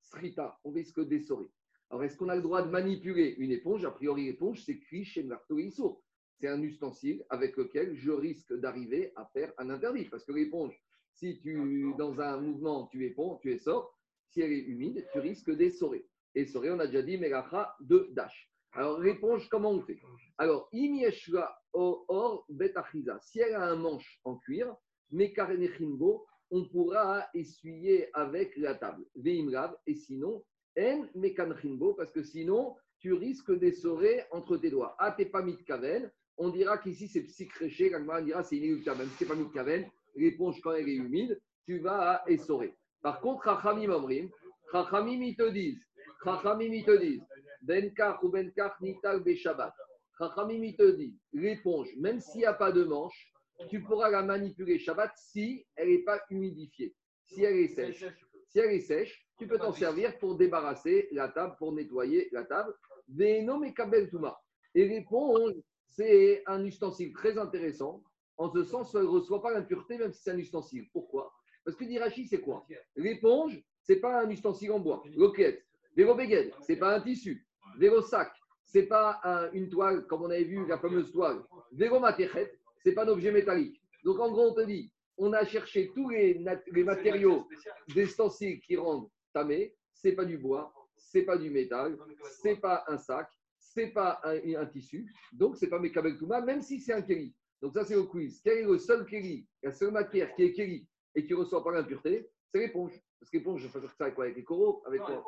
[0.00, 1.48] srita, on risque d'essorer.
[1.92, 3.84] Alors, est-ce qu'on a le droit de manipuler une éponge?
[3.84, 5.28] A priori, l'éponge, c'est cuit chez
[5.70, 6.02] sourd
[6.38, 10.06] c'est un ustensile avec lequel je risque d'arriver à faire un interdit.
[10.06, 10.74] Parce que l'éponge,
[11.12, 13.94] si tu, dans un mouvement, tu éponges, tu essores,
[14.30, 16.06] si elle est humide, tu risques d'essorer.
[16.34, 18.50] Essorer, on a déjà dit, Melacha de Dash.
[18.72, 20.00] Alors, l'éponge, comment on fait?
[20.38, 23.20] Alors, Imieshra or betachiza.
[23.20, 24.74] Si elle a un manche en cuir,
[25.10, 29.04] Mekarenechimbo, on pourra essuyer avec la table.
[29.14, 30.42] Veimrav, et sinon,
[30.78, 34.94] En Mekanchimbo, parce que sinon, tu risques d'essorer entre tes doigts.
[34.98, 39.00] Ah, t'es pas mitkaven, on dira qu'ici c'est psychréché, on dira c'est inéluctable.
[39.00, 42.74] Même si n'est pas mitkaven, l'éponge quand elle est humide, tu vas essorer.
[43.02, 44.30] Par contre, Chachamim Amrim,
[44.70, 45.82] Chachamim ils te disent,
[46.24, 47.24] Chachamim ils te disent,
[47.62, 49.74] Benkach ou Benkach nital Beshabbat.
[50.16, 53.32] Chachamim ils te disent, l'éponge, même s'il n'y a pas de manche,
[53.68, 58.04] tu pourras la manipuler Shabbat si elle n'est pas humidifiée, si elle est sèche.
[58.52, 62.44] Si elle est sèche, tu peux t'en servir pour débarrasser la table, pour nettoyer la
[62.44, 62.74] table.
[63.18, 65.52] Et l'éponge,
[65.88, 68.02] c'est un ustensile très intéressant,
[68.36, 70.86] en ce sens, elle ne reçoit pas l'impureté, même si c'est un ustensile.
[70.92, 71.32] Pourquoi?
[71.64, 72.66] Parce que d'Irachi, c'est quoi?
[72.96, 75.02] L'éponge, ce n'est pas un ustensile en bois.
[75.16, 75.64] L'oquette,
[75.96, 77.46] vélo ce n'est pas un tissu.
[77.78, 78.32] Vélo sac,
[78.66, 81.42] ce n'est pas une toile, comme on avait vu, la fameuse toile.
[81.72, 83.80] Vélo ce n'est pas un objet métallique.
[84.04, 87.46] Donc, en gros, on te dit, on a cherché tous les, les matériaux
[87.88, 91.98] d'ustensiles qui rendent tamé, ce n'est pas du bois, ce n'est pas du métal,
[92.42, 96.62] ce n'est pas un sac, c'est pas un, tissu, donc c'est pas Mekabel Touma, même
[96.62, 97.34] si c'est un Kéli.
[97.60, 98.40] Donc ça, c'est le quiz.
[98.42, 101.62] Quel est le seul Kéli, la seule matière qui est Kéli et qui ne reçoit
[101.62, 102.28] pas l'impureté?
[102.48, 102.92] C'est l'éponge.
[103.18, 104.24] Parce que l'éponge, je peux faire ça avec quoi?
[104.24, 105.24] Avec les coraux avec quoi?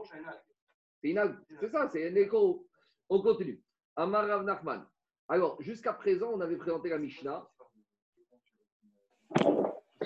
[1.01, 1.38] C'est une algue.
[1.61, 2.66] C'est ça, c'est des coraux.
[3.09, 3.62] On continue.
[3.97, 4.85] Amar Rav Nachman.
[5.29, 7.49] Alors, jusqu'à présent, on avait présenté la Mishnah.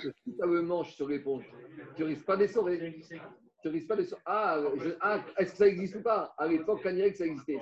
[0.05, 1.45] Le manche sur l'éponge,
[1.97, 2.79] tu risques pas d'essorer
[3.61, 4.07] tu risques pas de.
[4.25, 4.63] Ah,
[5.01, 6.35] ah est-ce que ça existe ou pas?
[6.39, 7.59] À l'époque, il ça existait.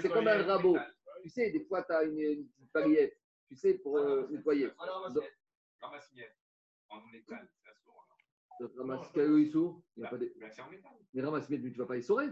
[0.00, 0.76] C'est, comme un rabot.
[1.22, 3.14] Tu sais, des fois, tu as une, une petite
[3.48, 4.70] tu sais, pour euh, nettoyer.
[7.12, 7.70] Les canne, ça
[9.50, 9.82] sourd.
[9.96, 10.32] Il n'y a pas de.
[11.14, 11.22] Mais
[11.58, 12.28] tu ne vas pas essorer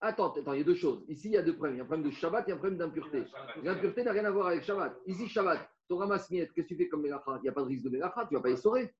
[0.00, 1.04] Attends, attends, il y a deux choses.
[1.08, 1.74] Ici, il y a deux problèmes.
[1.74, 3.24] Il y a un problème de Shabbat et un problème d'impureté.
[3.62, 4.96] L'impureté n'a rien à voir avec Shabbat.
[5.06, 7.62] Ici, Shabbat, tu ramasses miette, qu'est-ce que tu fais comme Mélacha Il n'y a pas
[7.62, 8.92] de risque de Mélacha, tu ne vas pas essorer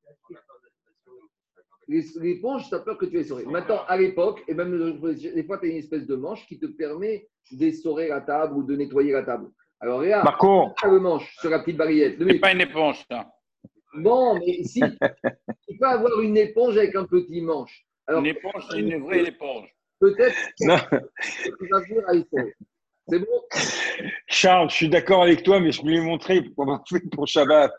[1.88, 3.44] l'éponge, tu as peur que tu essorer.
[3.46, 6.66] Maintenant, à l'époque, et même des fois, tu as une espèce de manche qui te
[6.66, 9.48] permet d'essorer la table ou de nettoyer la table.
[9.80, 10.70] Alors, regarde, Marco.
[10.84, 12.16] le manche sur la petite baguette.
[12.18, 13.30] C'est pas une éponge, ça.
[13.94, 14.80] Bon, mais si,
[15.68, 17.86] tu peux avoir une éponge avec un petit manche.
[18.06, 19.74] Alors, une éponge, c'est une vraie éponge.
[20.00, 22.14] peut-être tu vas venir à
[23.08, 23.42] C'est bon?
[24.26, 26.66] Charles, je suis d'accord avec toi, mais je voulais montrer pour
[27.12, 27.72] pour Shabbat.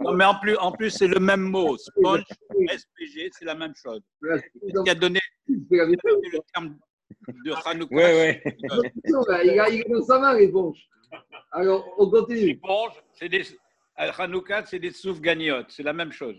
[0.00, 1.76] Non, mais en plus, en plus c'est le même mot.
[1.78, 4.00] Sponge, SPG, c'est la même chose.
[4.66, 6.76] Il a donné le terme
[7.44, 7.94] de Hanouka.
[7.94, 8.52] Oui, oui.
[9.44, 10.78] Il a, dans sa main l'éponge.
[11.52, 12.46] Alors, on continue.
[12.46, 13.42] L'éponge, c'est des.
[13.96, 15.70] Hanouka, c'est des soufganiotes.
[15.70, 16.36] C'est la même chose.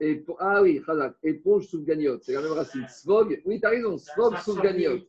[0.00, 1.16] Et, ah oui, Khazak.
[1.22, 2.22] Éponge, soufganiote.
[2.24, 2.86] C'est la même racine.
[2.88, 3.42] Svog.
[3.44, 3.98] Oui, tu as raison.
[3.98, 5.06] Svog, soufganiote.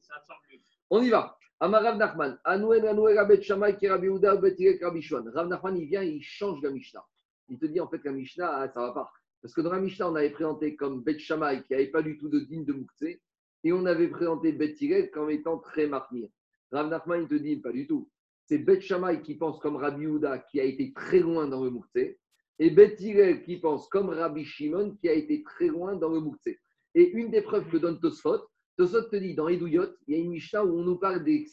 [0.89, 1.37] On y va.
[1.63, 6.59] Amarav Nachman, Anouel Anouel Abet Shamay Kirabi Ouda Rabbi Rav Nachman, il vient, il change
[6.63, 7.05] la Mishnah.
[7.49, 9.11] Il te dit en fait la Mishnah, ah, ça va pas.
[9.43, 12.29] Parce que dans la Mishnah, on avait présenté comme Bet qui n'avait pas du tout
[12.29, 13.19] de digne de Moukse,
[13.63, 14.75] et on avait présenté Bet
[15.13, 16.29] comme étant très marmire.
[16.71, 18.09] Rav Nachman, il te dit pas du tout.
[18.47, 18.79] C'est Bet
[19.23, 22.15] qui pense comme Rabbi Ouda qui a été très loin dans le Moukse,
[22.57, 26.57] et Bet qui pense comme Rabbi Shimon qui a été très loin dans le Moukse.
[26.95, 28.47] Et une des preuves que donne Tosfot,
[28.81, 31.45] Tosot te dit, dans Edouyot, il y a une Mishnah où on nous parle des,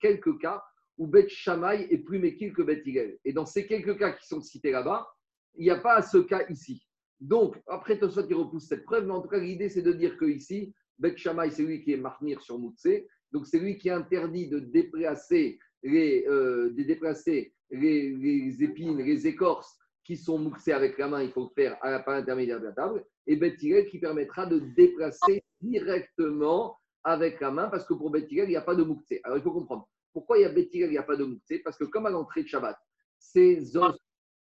[0.00, 0.60] quelques cas
[0.98, 3.18] où Bet Shammai est plus méquille que Bet Hillel.
[3.24, 5.06] Et dans ces quelques cas qui sont cités là-bas,
[5.54, 6.84] il n'y a pas ce cas ici.
[7.20, 10.16] Donc, après Tosot, il repousse cette preuve, mais en tout cas, l'idée, c'est de dire
[10.16, 12.88] que ici, Bet Shammai, c'est lui qui est marnir sur Moutse.
[13.30, 19.78] Donc, c'est lui qui interdit de déplacer les, euh, de déplacer les, épines, les écorces
[20.02, 22.72] qui sont mouxées avec la main, il faut le faire à, par l'intermédiaire de la
[22.72, 28.46] table et Bethilel qui permettra de déplacer directement avec la main, parce que pour Bethilel,
[28.46, 29.20] il n'y a pas de mouktsé.
[29.24, 29.88] Alors il faut comprendre.
[30.12, 31.60] Pourquoi il y a Bethilel, il n'y a pas de mouktsé?
[31.60, 32.76] Parce que comme à l'entrée de Shabbat,
[33.18, 33.96] ces os,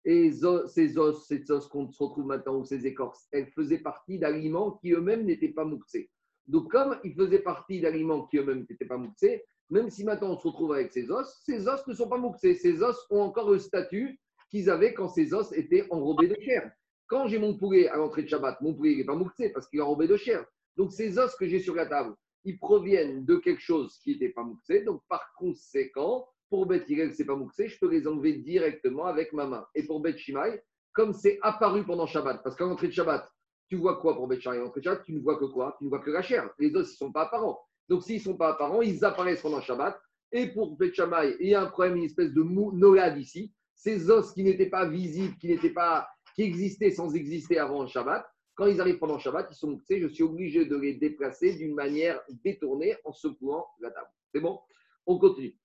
[0.05, 4.19] et ces os, ces os qu'on se retrouve maintenant, ou ces écorces, elles faisaient partie
[4.19, 6.11] d'aliments qui eux-mêmes n'étaient pas mouktsés.
[6.47, 10.39] Donc comme ils faisaient partie d'aliments qui eux-mêmes n'étaient pas mouktsés, même si maintenant on
[10.39, 12.55] se retrouve avec ces os, ces os ne sont pas mouktsés.
[12.55, 14.19] Ces os ont encore le statut
[14.51, 16.73] qu'ils avaient quand ces os étaient enrobés de chair.
[17.07, 19.79] Quand j'ai mon poulet à l'entrée de Shabbat, mon poulet n'est pas mouktsé parce qu'il
[19.79, 20.45] est enrobé de chair.
[20.81, 24.31] Donc ces os que j'ai sur la table, ils proviennent de quelque chose qui n'était
[24.31, 24.83] pas mouktsé.
[24.83, 29.35] Donc par conséquent, pour Bet ce n'est pas mouktsé, je peux les enlever directement avec
[29.35, 29.67] ma main.
[29.75, 30.63] Et pour Bet Shimai,
[30.95, 33.31] comme c'est apparu pendant Shabbat, parce qu'à l'entrée de Shabbat,
[33.69, 34.57] tu vois quoi pour Bet Shimai?
[34.57, 35.77] À l'entrée de Shabbat, tu ne vois que quoi?
[35.77, 36.49] Tu ne vois que la chair.
[36.59, 37.61] Les os, ils ne sont pas apparents.
[37.91, 40.01] Donc s'ils ne sont pas apparents, ils apparaissent pendant Shabbat.
[40.33, 40.93] Et pour Bet
[41.41, 42.75] il y a un problème, une espèce de mou,
[43.19, 43.53] ici.
[43.75, 48.25] Ces os qui n'étaient pas visibles, qui n'étaient pas qui existaient sans exister avant Shabbat,
[48.61, 52.21] quand ils arrivent pendant Shabbat, ils sont je suis obligé de les déplacer d'une manière
[52.45, 54.11] détournée en secouant la table.
[54.35, 54.61] C'est bon?
[55.07, 55.57] On continue.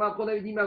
[0.00, 0.64] Après, on avait dit, on a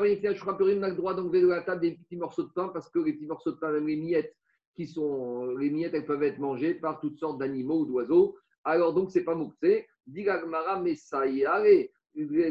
[0.90, 3.28] le droit d'enlever de la table des petits morceaux de pain parce que les petits
[3.28, 4.36] morceaux de pain, même les miettes,
[4.76, 8.38] qui sont les miettes, elles peuvent être mangées par toutes sortes d'animaux ou d'oiseaux.
[8.66, 9.88] Alors donc, c'est pas mouktsé.
[10.06, 11.94] Diragmara allez,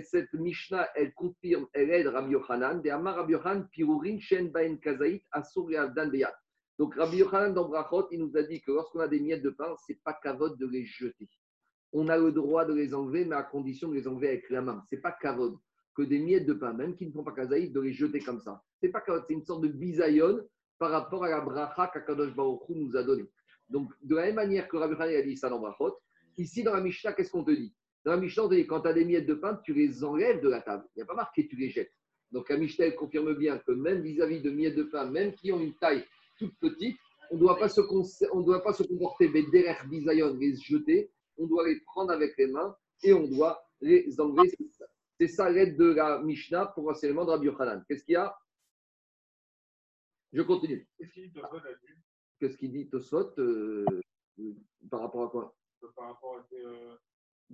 [0.04, 2.80] cette Mishnah, elle confirme, elle aide Rabbi Yochanan.
[2.80, 6.34] De Amar Rabbi Yochanan, Pirurin, Shen, Baen, Kazaït, Asur, Avdan, Beyat.
[6.78, 9.50] Donc Rabbi Yochanan dans Brachot, il nous a dit que lorsqu'on a des miettes de
[9.50, 11.28] pain, c'est pas kavod de les jeter.
[11.92, 14.60] On a le droit de les enlever, mais à condition de les enlever avec la
[14.60, 14.84] main.
[14.90, 15.56] C'est pas kavod
[15.96, 18.40] que des miettes de pain, même qui ne font pas kazaïd, de les jeter comme
[18.40, 18.62] ça.
[18.80, 20.40] C'est pas kavod, c'est une sorte de bisayon
[20.78, 23.30] par rapport à la bracha qu'Akadosh Baruch nous a donnée.
[23.70, 25.96] Donc de la même manière que Rabbi Yochanan a dit ça dans Brachot,
[26.36, 27.74] ici dans la Mishnah, qu'est-ce qu'on te dit?
[28.04, 30.04] Dans la Mishnah, on te dit quand tu as des miettes de pain, tu les
[30.04, 30.84] enlèves de la table.
[30.94, 31.92] Il n'y a pas marqué tu les jettes.
[32.30, 35.60] Donc la Mishnah confirme bien que même vis-à-vis de miettes de pain, même qui ont
[35.60, 36.04] une taille
[36.38, 36.96] toute petite,
[37.30, 37.80] on ne doit pas se,
[38.32, 42.46] on doit pas se comporter derrière bisayon, les jeter, on doit les prendre avec les
[42.46, 44.50] mains et on doit les enlever.
[45.18, 47.84] C'est ça l'aide de la Mishnah pour l'enseignement de Rabbi Yochanan.
[47.88, 48.36] Qu'est-ce qu'il y a?
[50.32, 50.86] Je continue.
[52.38, 53.84] Qu'est-ce qu'il dit Tosfot euh,
[54.90, 55.56] par rapport à quoi?
[55.94, 56.96] Par rapport à euh,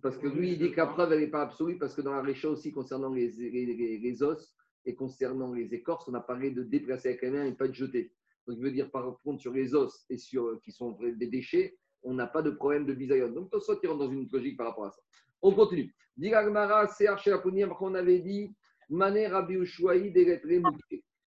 [0.01, 2.13] Parce que lui, il dit que la preuve, elle n'est pas absolue, parce que dans
[2.13, 4.53] la Récha aussi, concernant les, les, les, os
[4.85, 7.75] et concernant les écorces, on a parlé de déplacer avec les mains et pas de
[7.75, 8.13] jeter.
[8.47, 11.27] Donc, il veut dire, par contre, sur les os et sur euh, qui sont des
[11.27, 13.31] déchets, on n'a pas de problème de bisayon.
[13.31, 15.01] Donc, ça qui rentre dans une logique par rapport à ça.
[15.41, 15.95] On continue.
[16.17, 16.87] Diragmara,
[17.81, 18.55] on avait dit,
[18.91, 19.57] Mané Rabbi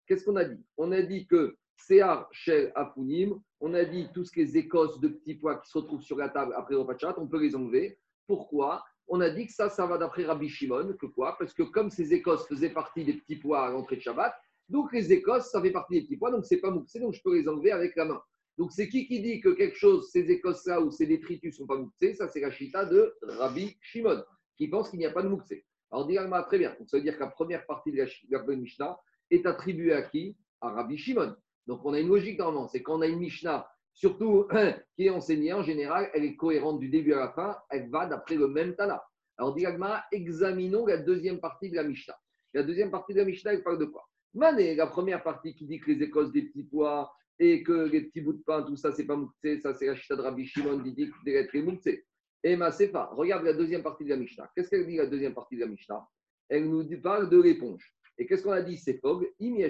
[0.06, 0.64] Qu'est-ce qu'on a dit?
[0.76, 5.00] On a dit que Sear Shel Apunim, on a dit tout ce qui est écosses
[5.00, 7.54] de petits pois qui se retrouvent sur la table après le pachat, on peut les
[7.54, 7.98] enlever.
[8.26, 8.84] Pourquoi?
[9.08, 10.94] On a dit que ça, ça va d'après Rabbi Shimon.
[10.94, 11.36] Que quoi?
[11.38, 14.34] Parce que comme ces écosses faisaient partie des petits pois à l'entrée de Shabbat,
[14.72, 17.20] donc les écosses, ça fait partie des petits pois, donc c'est pas mouxé, donc je
[17.22, 18.22] peux les enlever avec la main.
[18.56, 21.76] Donc c'est qui qui dit que quelque chose, ces écosses-là ou ces détritus sont pas
[21.76, 24.24] mouxés Ça, c'est la chita de Rabbi Shimon,
[24.56, 25.66] qui pense qu'il n'y a pas de mouxé.
[25.90, 26.16] Alors, dit
[26.46, 26.74] très bien.
[26.78, 28.98] Donc, ça veut dire que la première partie de la, Mishnah
[29.30, 30.38] est attribuée à qui?
[30.62, 31.36] À Rabbi Shimon.
[31.66, 32.66] Donc, on a une logique normalement.
[32.66, 34.48] C'est qu'on a une Mishnah, surtout
[34.96, 38.06] qui est enseignée en général, elle est cohérente du début à la fin, elle va
[38.06, 39.04] d'après le même Tana.
[39.36, 39.66] Alors, dit
[40.12, 42.16] examinons la deuxième partie de la Mishnah.
[42.54, 44.08] La deuxième partie de la Mishnah, elle parle de quoi?
[44.34, 48.02] Mané, la première partie qui dit que les écosses des petits pois et que les
[48.02, 51.10] petits bouts de pain, tout ça, c'est pas mouktsé, ça c'est la chita de dit
[51.10, 52.06] que c'est mouktsé.
[52.44, 54.50] Et ma Sefa, regarde la deuxième partie de la Mishnah.
[54.54, 56.06] Qu'est-ce qu'elle dit la deuxième partie de la Mishnah?
[56.48, 57.94] Elle nous parle de l'éponge.
[58.18, 58.76] Et qu'est-ce qu'on a dit?
[58.76, 59.28] C'est Fog.
[59.40, 59.62] On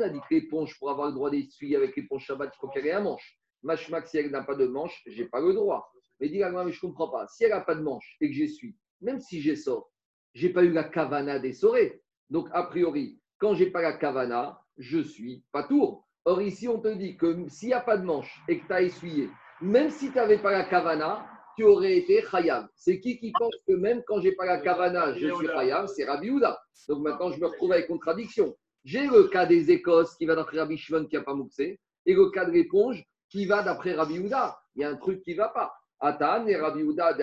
[0.00, 2.86] a dit que l'éponge, pour avoir le droit d'essuyer avec l'éponge Shabbat, il faut qu'elle
[2.86, 3.38] ait un manche.
[3.62, 5.92] Machmak, si elle n'a pas de manche, je n'ai pas le droit.
[6.20, 7.26] Mais dis mais je comprends pas.
[7.28, 9.91] Si elle n'a pas de manche et que j'essuie, même si j'essore,
[10.34, 12.02] je n'ai pas eu la kavana d'essorer.
[12.30, 16.06] Donc, a priori, quand je n'ai pas la kavana, je suis pas tour.
[16.24, 18.72] Or, ici, on te dit que s'il n'y a pas de manche et que tu
[18.72, 19.28] as essuyé,
[19.60, 21.26] même si tu n'avais pas la kavana,
[21.56, 22.66] tu aurais été khayab.
[22.74, 26.04] C'est qui qui pense que même quand j'ai pas la kavana, je suis khayab C'est
[26.04, 26.60] Rabbi Houda.
[26.88, 28.56] Donc maintenant, je me retrouve avec contradiction.
[28.84, 32.14] J'ai le cas des Écosses qui va d'après Rabbi Shimon qui n'a pas mouxé, et
[32.14, 34.58] le cas de l'éponge qui va d'après Rabbi Houda.
[34.74, 35.72] Il y a un truc qui ne va pas.
[36.04, 37.16] Atan et Rabbi Houda,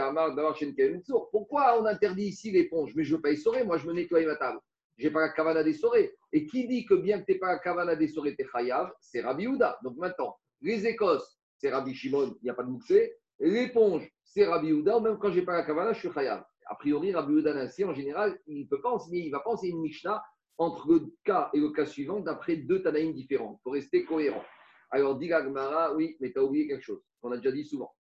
[1.32, 4.26] Pourquoi on interdit ici l'éponge Mais je ne veux pas essorer, moi je me nettoie
[4.26, 4.60] ma table.
[4.98, 6.16] Je n'ai pas la kavana d'essorer.
[6.32, 8.90] Et qui dit que bien que tu n'aies pas la kavana d'essorer, tu es chayav?
[9.02, 9.78] C'est Rabbi Houda.
[9.84, 13.18] Donc maintenant, les Écosses, c'est Rabbi Shimon, il n'y a pas de mouxé.
[13.42, 16.42] L'éponge, c'est Rabbi Houda, même quand je n'ai pas la kavana, je suis chayav.
[16.68, 19.50] A priori, Rabbi Houda ainsi, en général, il ne peut pas enseigner, il va pas
[19.50, 20.24] enseigner une Mishnah
[20.58, 24.44] entre le cas et le cas suivant d'après deux Tanaïm différents, pour rester cohérent.
[24.90, 27.94] Alors, dit Gmara, oui, mais tu as oublié quelque chose, qu'on a déjà dit souvent.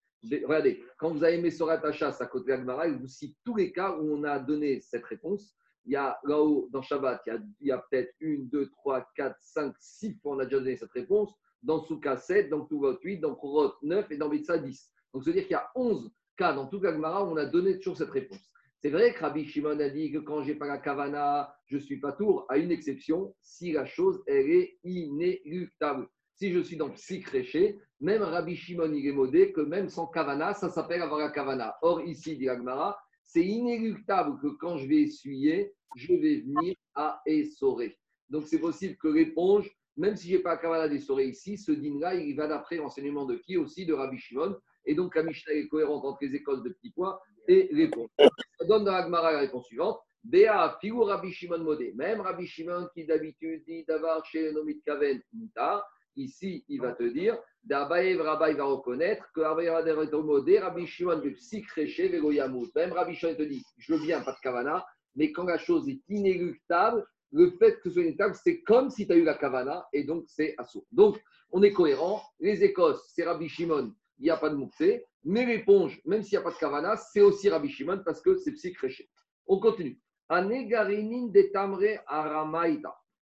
[0.44, 3.72] Regardez, quand vous avez mis Sorat Hachas à côté d'Agmara, il vous cite tous les
[3.72, 5.54] cas où on a donné cette réponse.
[5.84, 7.22] Il y a là-haut, dans Shabbat,
[7.60, 10.76] il y a, peut-être une, deux, trois, quatre, cinq, six fois on a déjà donné
[10.76, 11.32] cette réponse.
[11.62, 14.90] Dans Souka 7, dans Tuvot 8, dans Korot 9 et dans Bitsa 10.
[15.12, 17.46] Donc, cest à dire qu'il y a 11 cas dans tout Gagmara où on a
[17.46, 18.50] donné toujours cette réponse.
[18.82, 21.98] C'est vrai que Rabbi Shimon a dit que quand j'ai pas la kavana, je suis
[21.98, 26.06] pas tour, à une exception, si la chose elle est inéluctable.
[26.36, 30.52] Si je suis dans psychréché, même Rabbi Shimon il est modé que même sans kavana,
[30.52, 31.76] ça s'appelle avoir la kavana.
[31.82, 37.22] Or ici, dit Agmara, c'est inéluctable que quand je vais essuyer, je vais venir à
[37.24, 37.98] essorer.
[38.28, 41.72] Donc c'est possible que l'éponge, même si je n'ai pas la kavana d'essorer ici, ce
[41.72, 44.56] din-là, il va d'après l'enseignement de qui aussi De Rabbi Shimon.
[44.86, 48.08] Et donc, la Mishnah est cohérente entre les écoles de petits pois et les ponts.
[48.18, 49.98] Ça donne dans l'Agmara la réponse suivante.
[50.22, 51.92] Béa, figure Rabbi Shimon Modé.
[51.96, 55.84] Même Rabbi Shimon qui d'habitude dit d'avoir chez Nomit Kaven Mutar,
[56.16, 62.68] ici, il va te dire, d'Abaïv Rabbi va reconnaître que Rabbi Shimon de Psikreché Vegoyamut.
[62.74, 65.88] Même Rabbi Shimon te dit, je veux bien, pas de Kavana, mais quand la chose
[65.88, 69.34] est inéluctable, le fait que ce soit inéluctable, c'est comme si tu as eu la
[69.34, 70.86] Kavana, et donc c'est assaut.
[70.92, 72.22] Donc, on est cohérent.
[72.40, 75.04] Les Écosses, c'est Rabbi Shimon il n'y a pas de mouxé.
[75.24, 78.36] Mais l'éponge, même s'il n'y a pas de kavana, c'est aussi Rabbi Shimon parce que
[78.36, 79.08] c'est psychréché.
[79.46, 80.00] On continue.
[80.28, 81.80] Anegarinin de tamre.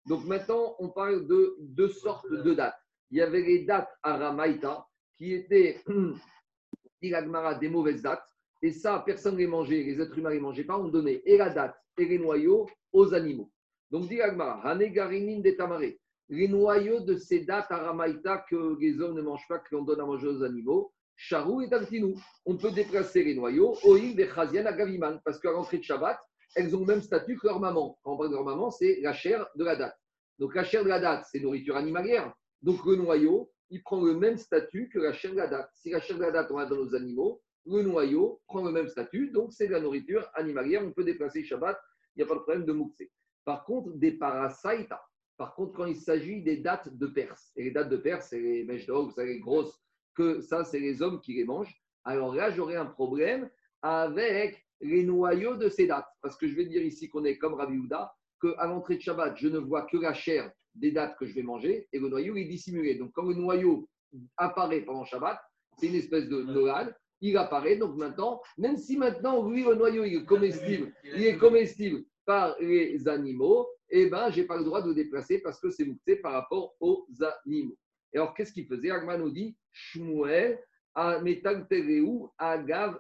[0.08, 2.81] Donc maintenant, on parle de deux sortes de dates.
[3.12, 4.86] Il y avait les dates aramaïta
[5.18, 5.82] qui étaient,
[7.02, 7.14] dit
[7.60, 8.24] des mauvaises dates.
[8.62, 10.78] Et ça, personne ne les mangeait, les êtres humains ne les mangeaient pas.
[10.78, 13.52] On donnait et la date et les noyaux aux animaux.
[13.90, 14.20] Donc, dit
[16.30, 20.00] les noyaux de ces dates aramaïta que les hommes ne mangent pas, que l'on donne
[20.00, 22.16] à manger aux animaux, charou et tartinou.
[22.46, 24.74] On peut déplacer les noyaux au île des chazian à
[25.26, 26.18] parce qu'à l'entrée de Shabbat,
[26.56, 28.00] elles ont le même statut que leur maman.
[28.02, 29.98] Quand on parle de leur maman, c'est la chair de la date.
[30.40, 32.34] Donc la chair de la date, c'est nourriture animalière.
[32.62, 35.70] Donc le noyau, il prend le même statut que la chair de date.
[35.74, 38.88] Si la chair de date, on la donne aux animaux, le noyau prend le même
[38.88, 40.84] statut, donc c'est de la nourriture animalière.
[40.86, 41.80] On peut déplacer Shabbat,
[42.16, 43.12] il n'y a pas de problème de mouxer.
[43.46, 45.02] Par contre, des parasaïta,
[45.38, 48.40] par contre, quand il s'agit des dates de Perse, et les dates de Perse, c'est
[48.40, 49.82] les mèches d'or, vous savez, grosses,
[50.16, 53.50] que ça, c'est les hommes qui les mangent, alors là, j'aurais un problème
[53.82, 56.10] avec les noyaux de ces dates.
[56.22, 59.38] Parce que je vais dire ici qu'on est comme Rabbi Houda, qu'à l'entrée de Shabbat,
[59.38, 62.36] je ne vois que la chair des dates que je vais manger, et le noyau
[62.36, 62.96] est dissimulé.
[62.96, 63.88] Donc, quand le noyau
[64.38, 65.40] apparaît pendant Shabbat,
[65.78, 67.78] c'est une espèce de Noël, il apparaît.
[67.78, 72.56] Donc maintenant, même si maintenant, oui, le noyau il est comestible, il est comestible par
[72.60, 76.18] les animaux, eh ben, je n'ai pas le droit de déplacer parce que c'est mouxé
[76.18, 77.06] par rapport aux
[77.46, 77.78] animaux.
[78.14, 78.92] Et alors, qu'est-ce qu'il faisait?
[78.92, 80.60] Agman nous dit Shmuel
[80.96, 81.68] Agav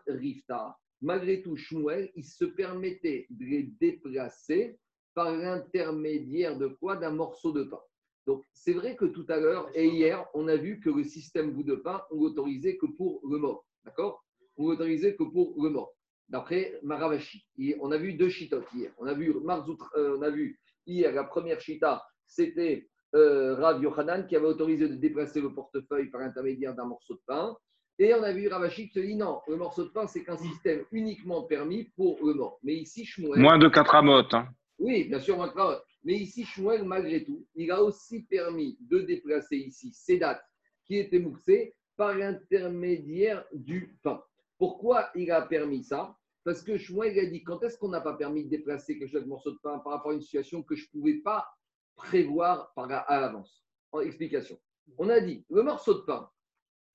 [0.07, 0.77] Rifta.
[1.01, 4.77] Malgré tout, Shmuel, il se permettait de les déplacer
[5.13, 7.79] par l'intermédiaire de quoi D'un morceau de pain.
[8.27, 11.51] Donc, c'est vrai que tout à l'heure et hier, on a vu que le système
[11.51, 13.65] bout de pain, on l'autorisait que pour le mort.
[13.83, 14.23] D'accord?
[14.57, 15.93] On l'autorisait que pour le mort.
[16.29, 17.45] D'après Maravashi.
[17.81, 18.91] on a vu deux chitotes hier.
[18.99, 24.25] On a vu, euh, on a vu Hier, la première chita, c'était euh, Rav Yochanan
[24.25, 27.55] qui avait autorisé de déplacer le portefeuille par l'intermédiaire d'un morceau de pain.
[27.99, 30.37] Et on a vu Ravashi qui se dit non, le morceau de pain, c'est qu'un
[30.37, 32.57] système uniquement permis pour le mort.
[32.63, 33.39] Mais ici, Shmuel.
[33.39, 34.33] Moins de 4 amotes.
[34.33, 34.47] Hein.
[34.81, 39.57] Oui, bien sûr, 4 Mais ici, Shmuel, malgré tout, il a aussi permis de déplacer
[39.57, 40.43] ici ces dates
[40.85, 44.23] qui étaient mouxées par l'intermédiaire du pain.
[44.57, 46.17] Pourquoi il a permis ça?
[46.43, 49.23] Parce que Shmuel a dit quand est-ce qu'on n'a pas permis de déplacer quelque chose
[49.23, 51.47] de morceau de pain par rapport à une situation que je ne pouvais pas
[51.95, 53.63] prévoir à l'avance?
[54.01, 54.57] Explication.
[54.97, 56.27] On a dit le morceau de pain,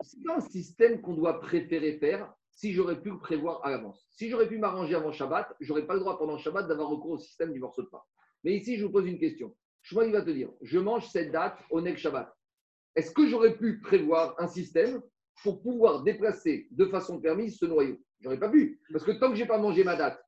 [0.00, 4.08] c'est un système qu'on doit préférer faire si j'aurais pu le prévoir à l'avance.
[4.10, 7.18] Si j'aurais pu m'arranger avant Shabbat, j'aurais pas le droit pendant Shabbat d'avoir recours au
[7.18, 8.00] système du morceau de pain.
[8.44, 9.54] Mais ici, je vous pose une question.
[9.82, 12.34] Shmuel, va te dire, je mange cette date au Nek Shabbat.
[12.96, 15.02] Est-ce que j'aurais pu prévoir un système
[15.42, 17.98] pour pouvoir déplacer de façon permise ce noyau?
[18.20, 18.80] J'aurais pas pu.
[18.90, 20.18] Parce que tant que je n'ai pas mangé ma date,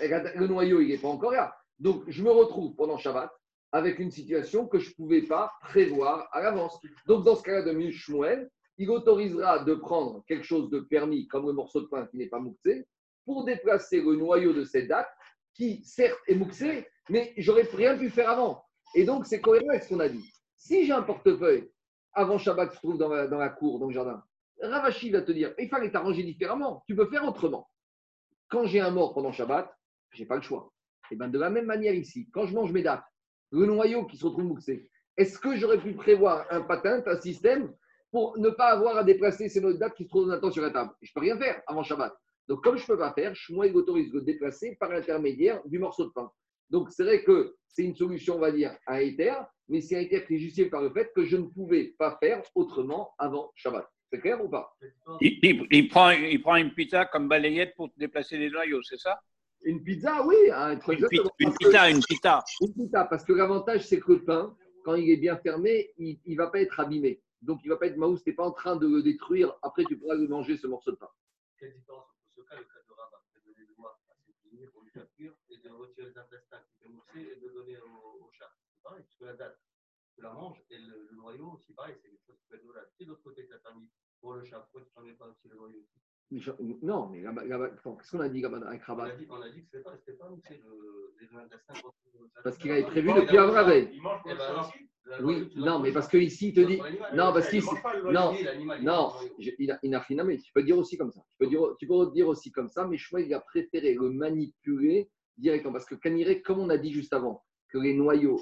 [0.00, 1.54] le noyau, il n'est pas encore là.
[1.78, 3.30] Donc, je me retrouve pendant Shabbat
[3.72, 6.80] avec une situation que je ne pouvais pas prévoir à l'avance.
[7.06, 8.48] Donc, dans ce cas-là de Shmuel,
[8.78, 12.28] il autorisera de prendre quelque chose de permis, comme le morceau de pain qui n'est
[12.28, 12.86] pas mouxé,
[13.24, 15.08] pour déplacer le noyau de cette date,
[15.54, 18.62] qui certes est mouxé, mais j'aurais rien pu faire avant.
[18.94, 20.32] Et donc, c'est cohérent avec ce qu'on a dit.
[20.56, 21.70] Si j'ai un portefeuille
[22.12, 24.22] avant Shabbat qui se trouve dans la, cour, dans le jardin,
[24.60, 26.82] Ravashi va te dire il fallait t'arranger différemment.
[26.86, 27.68] Tu peux faire autrement.
[28.48, 29.70] Quand j'ai un mort pendant Shabbat,
[30.10, 30.72] je n'ai pas le choix.
[31.10, 33.04] Et bien, de la même manière ici, quand je mange mes dates,
[33.50, 37.72] le noyau qui se retrouve mouxé, est-ce que j'aurais pu prévoir un patin, un système
[38.10, 40.70] pour ne pas avoir à déplacer ces notes dates qui se trouvent maintenant sur la
[40.70, 42.14] table Je ne peux rien faire avant Shabbat.
[42.48, 45.60] Donc, comme je ne peux pas faire, je moi, il autorise de déplacer par l'intermédiaire
[45.66, 46.30] du morceau de pain.
[46.70, 49.34] Donc, c'est vrai que c'est une solution, on va dire, à Ether,
[49.68, 52.16] mais c'est un Ether qui est justifié par le fait que je ne pouvais pas
[52.20, 53.86] faire autrement avant Shabbat.
[54.12, 54.76] C'est clair ou pas?
[55.20, 59.20] Il, prend, il prend une pizza comme balayette pour déplacer les noyaux, c'est ça?
[59.62, 60.36] Une pizza, oui.
[60.48, 62.44] une, pizza, une pizza.
[62.60, 66.20] Une pizza, parce que l'avantage, c'est que le pain, quand il est bien fermé, il
[66.24, 67.20] ne va pas être abîmé.
[67.46, 69.56] Donc, il ne va pas être maous, tu n'es pas en train de le détruire.
[69.62, 71.08] Après, tu pourras le manger, ce morceau de pain.
[71.58, 74.82] Quelle différence entre ce cas le cas de rabat donner le doigt à ses pour
[74.82, 75.06] lui faire
[75.48, 78.50] et de retirer les intestins qui fait mousser et de donner au, chat?
[78.74, 79.60] C'est pareil, puisque la date,
[80.14, 83.04] tu la manges et le, noyau aussi, pareil, c'est quelque chose qui peut être de
[83.06, 83.88] l'autre côté, tu as permis
[84.20, 85.86] pour le chat, pourquoi tu ne pas aussi le noyau?
[86.82, 89.70] Non, mais qu'est-ce qu'on a dit avec Rabat on a, dit, on a dit que
[89.70, 90.60] ce n'était pas, pas moussé
[91.20, 91.74] les intestins.
[92.42, 93.90] Parce qu'il avait prévu depuis avant la veille.
[93.92, 94.88] Il mange pour le chat aussi
[95.22, 96.78] oui, non, mais parce qu'ici, il te dit.
[97.14, 97.68] Non, parce qu'ici.
[98.10, 98.34] Non,
[98.82, 101.20] non, il n'a rien mais tu peux dire aussi comme ça.
[101.30, 103.94] Tu peux dire, tu peux dire aussi comme ça, mais je crois qu'il a préféré
[103.94, 105.72] le manipuler directement.
[105.72, 108.40] Parce que Caniré, comme on a dit juste avant, que les noyaux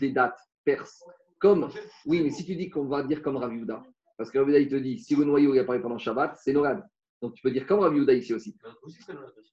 [0.00, 1.06] des dates percent,
[1.38, 1.70] comme.
[2.06, 3.84] Oui, mais si tu dis qu'on va dire comme Raviuda,
[4.16, 6.80] parce que Raviuda, il te dit, si le noyau il apparaît pendant Shabbat, c'est Noran.
[7.22, 8.56] Donc tu peux dire comme Raviuda ici aussi.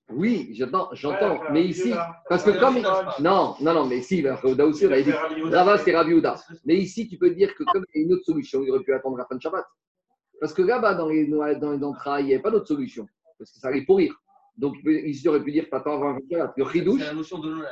[0.10, 1.40] Oui, j'entends, j'entends.
[1.52, 1.94] mais ici,
[2.28, 2.80] parce que comme.
[3.24, 5.12] Non, non, non, mais ici, Raviuda aussi, il a dit.
[5.12, 6.36] Rava, c'est Raviuda.
[6.66, 8.84] Mais ici, tu peux dire que comme il y a une autre solution, il aurait
[8.84, 9.66] pu attendre la fin de Shabbat.
[10.42, 13.08] Parce que là-bas, dans les, dans les entrailles, il n'y avait pas d'autre solution.
[13.38, 14.16] Parce que ça allait pourrir.
[14.60, 17.02] Donc, ici, aurait pu dire, attends avant Le chidouche,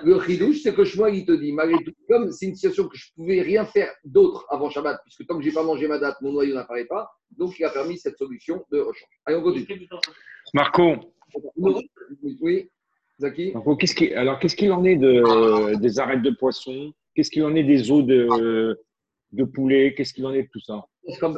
[0.04, 3.12] le c'est que Shmuel, il te dit, malgré tout, comme c'est une situation que je
[3.12, 6.00] ne pouvais rien faire d'autre avant Shabbat, puisque tant que je n'ai pas mangé ma
[6.00, 9.10] date, mon noyau n'apparaît pas, donc il a permis cette solution de rechange.
[9.26, 9.90] Allez, on continue.
[10.54, 10.96] Marco.
[12.40, 12.70] Oui,
[13.20, 13.52] Zaki.
[13.54, 16.94] Marco, qu'est-ce qui, alors, qu'est-ce qu'il en est de, des arêtes de poisson?
[17.14, 18.80] Qu'est-ce qu'il en est des os de,
[19.34, 19.94] de poulet?
[19.94, 20.86] Qu'est-ce qu'il en est de tout ça?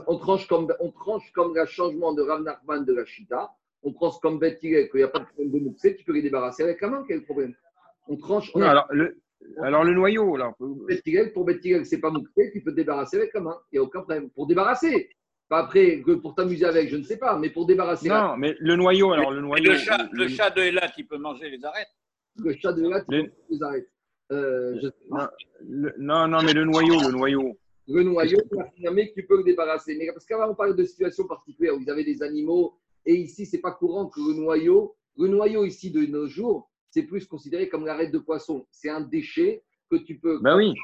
[0.06, 3.50] On, tranche comme, on tranche comme le changement de Rav de la Chita
[3.84, 6.22] on tranche comme bête qu'il n'y a pas de problème de mouxé, tu peux les
[6.22, 7.54] débarrasser avec la main, quel problème
[8.08, 8.56] On tranche.
[8.56, 9.20] alors, le,
[9.62, 10.54] alors le noyau, là.
[10.58, 13.84] pour bête c'est pas mouxé, tu peux te débarrasser avec la main, il n'y a
[13.84, 14.30] aucun problème.
[14.32, 15.10] Pour débarrasser,
[15.48, 18.10] pas après que pour t'amuser avec, je ne sais pas, mais pour débarrasser.
[18.10, 19.72] Non, mais le noyau, alors le noyau.
[19.72, 21.88] Le chat, le chat de Elat, il peut manger les arêtes.
[22.38, 23.90] Le chat de Elat, il peut manger les arêtes.
[24.32, 24.80] Euh,
[25.98, 27.58] non, non, mais le noyau, le noyau.
[27.88, 28.38] Le noyau,
[29.16, 29.98] tu peux le débarrasser.
[29.98, 32.78] Mais parce qu'avant, on parle de situations particulières où ils avaient des animaux
[33.10, 37.02] et ici, c'est pas courant que le noyau, le noyau ici de nos jours, c'est
[37.02, 38.68] plus considéré comme l'arête de poisson.
[38.70, 40.76] C'est un déchet que tu peux ben oui.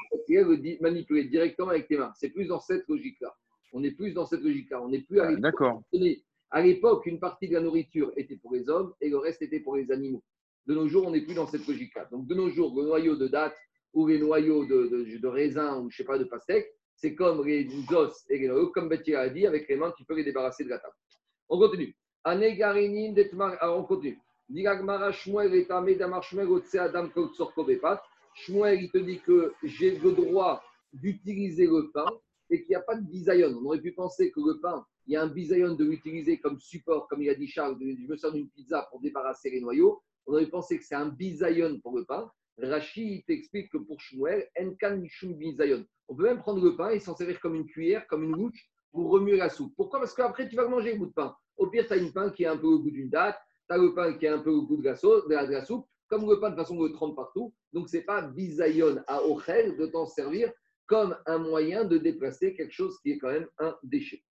[0.80, 2.12] manipuler directement avec tes mains.
[2.16, 3.32] C'est plus dans cette logique-là.
[3.72, 4.82] On est plus dans cette logique-là.
[4.82, 5.84] On n'est plus à ah, D'accord.
[6.50, 9.60] À l'époque, une partie de la nourriture était pour les hommes et le reste était
[9.60, 10.24] pour les animaux.
[10.66, 12.08] De nos jours, on n'est plus dans cette logique-là.
[12.10, 13.56] Donc, de nos jours, le noyau de date
[13.92, 17.68] ou les noyaux de, de, raisin ou je sais pas de pastèque, c'est comme les
[17.92, 20.64] os et les noyaux, comme Betty a dit, avec les mains, tu peux les débarrasser
[20.64, 20.94] de la table.
[21.48, 21.94] On continue.
[22.28, 24.18] Alors on continue.
[28.34, 30.60] Shmuel, il te dit que j'ai le droit
[30.92, 32.06] d'utiliser le pain
[32.50, 33.56] et qu'il n'y a pas de bisayon.
[33.60, 36.58] On aurait pu penser que le pain, il y a un bisayon de l'utiliser comme
[36.58, 40.02] support, comme il a dit Charles, je me sers d'une pizza pour débarrasser les noyaux.
[40.26, 42.28] On aurait pensé que c'est un bisayon pour le pain.
[42.58, 45.86] Rachid t'explique que pour Shmuel, Enkan Mishum bisayon.
[46.08, 48.68] On peut même prendre le pain et s'en servir comme une cuillère, comme une louche
[48.96, 49.74] pour remuer la soupe.
[49.76, 50.00] Pourquoi?
[50.00, 51.36] Parce qu'après, tu vas manger un bout de pain.
[51.58, 53.36] Au pire, tu as une pain qui est un peu au goût d'une date,
[53.68, 55.86] tu as le pain qui est un peu au goût de la, de la, soupe,
[56.08, 57.52] comme le pain de façon, on le trempe partout.
[57.74, 60.50] Donc, ce n'est pas bisayon à ochel de t'en servir
[60.86, 64.22] comme un moyen de déplacer quelque chose qui est quand même un déchet.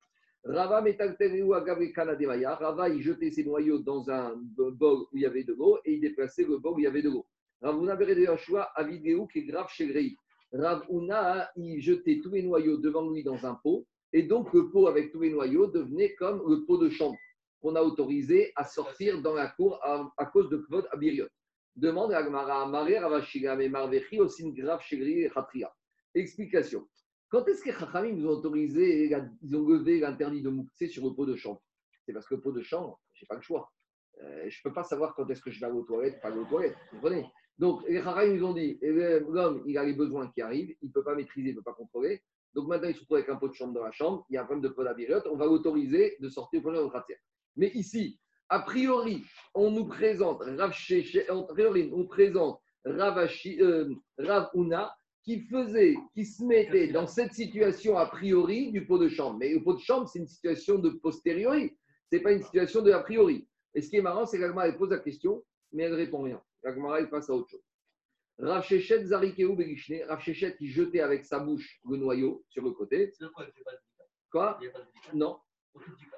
[0.46, 5.78] Rava Rava, il jetait ses noyaux dans un bol où il y avait de l'eau
[5.86, 7.28] et il déplaçait le bol où il y avait de l'eau.
[7.62, 7.98] Ravuna
[8.38, 10.16] choix à vidéo qui est grave chez Grey.
[10.54, 13.86] Ravuna, il jetait tous les noyaux devant lui dans un pot
[14.16, 17.18] Et donc, le pot avec tous les noyaux devenait comme le pot de chambre
[17.60, 21.28] qu'on a autorisé à sortir dans la cour à, cause de Kvod Abiriot.
[21.76, 25.70] Demande à Gmara Marie Ravashiga Marvechi aussi une grave chérie Khatria.
[26.14, 26.88] Explication.
[27.28, 29.10] Quand est-ce que Chachamim nous ont autorisé,
[29.42, 31.62] ils ont levé l'interdit de mouktsé sur le pot de chambre?
[32.06, 33.70] C'est parce que le pot de chambre, je n'ai pas le choix.
[34.22, 36.30] Euh, je ne peux pas savoir quand est-ce que je vais aller aux toilettes, pas
[36.30, 36.78] aller aux toilettes.
[36.94, 37.26] Vous comprenez?
[37.58, 40.88] Donc, les Chachamim nous ont dit eh l'homme, il a les besoins qui arrivent, il
[40.88, 42.24] ne peut pas maîtriser, il ne peut pas contrôler.
[42.56, 44.38] Donc maintenant, il se retrouve avec un pot de chambre dans la chambre, il y
[44.38, 47.18] a un problème de pot d'abiriote, on va l'autoriser de sortir pour le Khatia.
[47.58, 48.18] Mais ici,
[48.50, 50.74] a priori, on nous présente Rav
[51.30, 58.06] on présente Ravashi, euh, Rav Una qui faisait, qui se mettait dans cette situation a
[58.06, 59.38] priori du pot de chambre.
[59.40, 61.76] Mais le pot de chambre, c'est une situation de posteriori,
[62.12, 63.48] ce n'est pas une situation de a priori.
[63.74, 65.44] Et ce qui est marrant, c'est qu'Agmara, elle pose la question,
[65.74, 66.40] mais elle ne répond rien.
[66.64, 67.64] Agmara, elle passe à autre chose.
[68.38, 72.72] Rav Shechet Zarikeu Begishne, Rav Shechet qui jetait avec sa bouche le noyau sur le
[72.72, 73.14] côté.
[74.32, 74.60] Quoi
[75.14, 75.40] Non.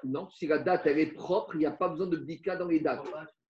[0.04, 2.68] Non, si la date elle est propre, il n'y a pas besoin de bdika dans
[2.68, 3.06] les dates.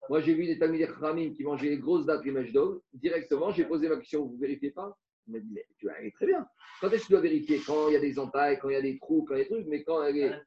[0.10, 2.54] Moi, j'ai vu des Talmudé Khamim qui mangeaient les grosses dates, les mèches
[2.94, 4.98] Directement, j'ai posé ma question, vous ne vérifiez pas?
[5.28, 6.46] Il m'a dit, mais tu vas aller très bien.
[6.82, 7.62] Quand est-ce que tu dois vérifier?
[7.66, 9.42] Quand il y a des entailles, quand il y a des trous, quand il y
[9.42, 10.42] a des trucs, mais quand elle est,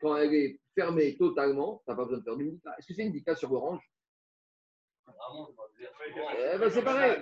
[0.00, 2.74] quand elle est fermée totalement, tu n'as pas besoin de faire du bdika.
[2.78, 3.82] Est-ce que c'est une bdika sur orange
[6.54, 7.20] eh ben, c'est pareil.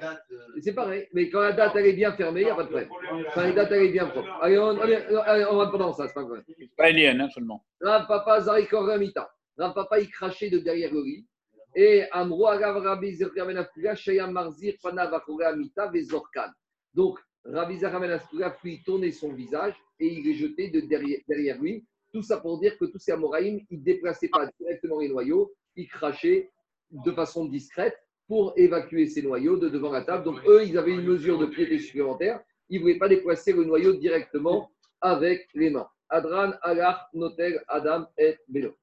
[0.60, 1.08] C'est pareil.
[1.12, 2.88] Mais quand la date elle est bien fermée, il n'y a pas de problème.
[3.34, 4.28] Quand la date elle est bien propre.
[4.40, 6.40] Allez, on, allez, on va pendant ça, c'est pas vrai.
[6.76, 7.64] Pas alien, hein, seulement.
[7.80, 9.30] Rav Papa Zarikor Ramita.
[9.56, 11.26] Rav Papa, il crachait de derrière le lit.
[11.74, 16.50] Et Amro Agav Rabbi Zerkamenafkuga, Shayam Marzir, Amita, Vezorkan.
[16.92, 21.84] Donc, Rabbi Zerkamenafkuga, puis tournait son visage et il est jeté de derrière, derrière lui.
[22.12, 25.50] Tout ça pour dire que tous ces Amoraïm, ils ne déplaçaient pas directement les noyaux,
[25.76, 26.50] ils crachaient
[26.90, 27.96] de façon discrète
[28.32, 30.24] pour évacuer ces noyaux de devant la table.
[30.24, 32.40] Donc, eux, ils avaient une mesure de piété supplémentaire.
[32.70, 34.70] Ils ne voulaient pas déplacer le noyau directement
[35.02, 35.86] avec les mains.
[36.08, 38.74] Adran, Agar, Notel, Adam et Bélo.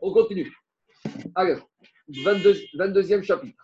[0.00, 0.52] On continue.
[1.36, 1.70] Alors,
[2.08, 3.62] 22, 22e chapitre.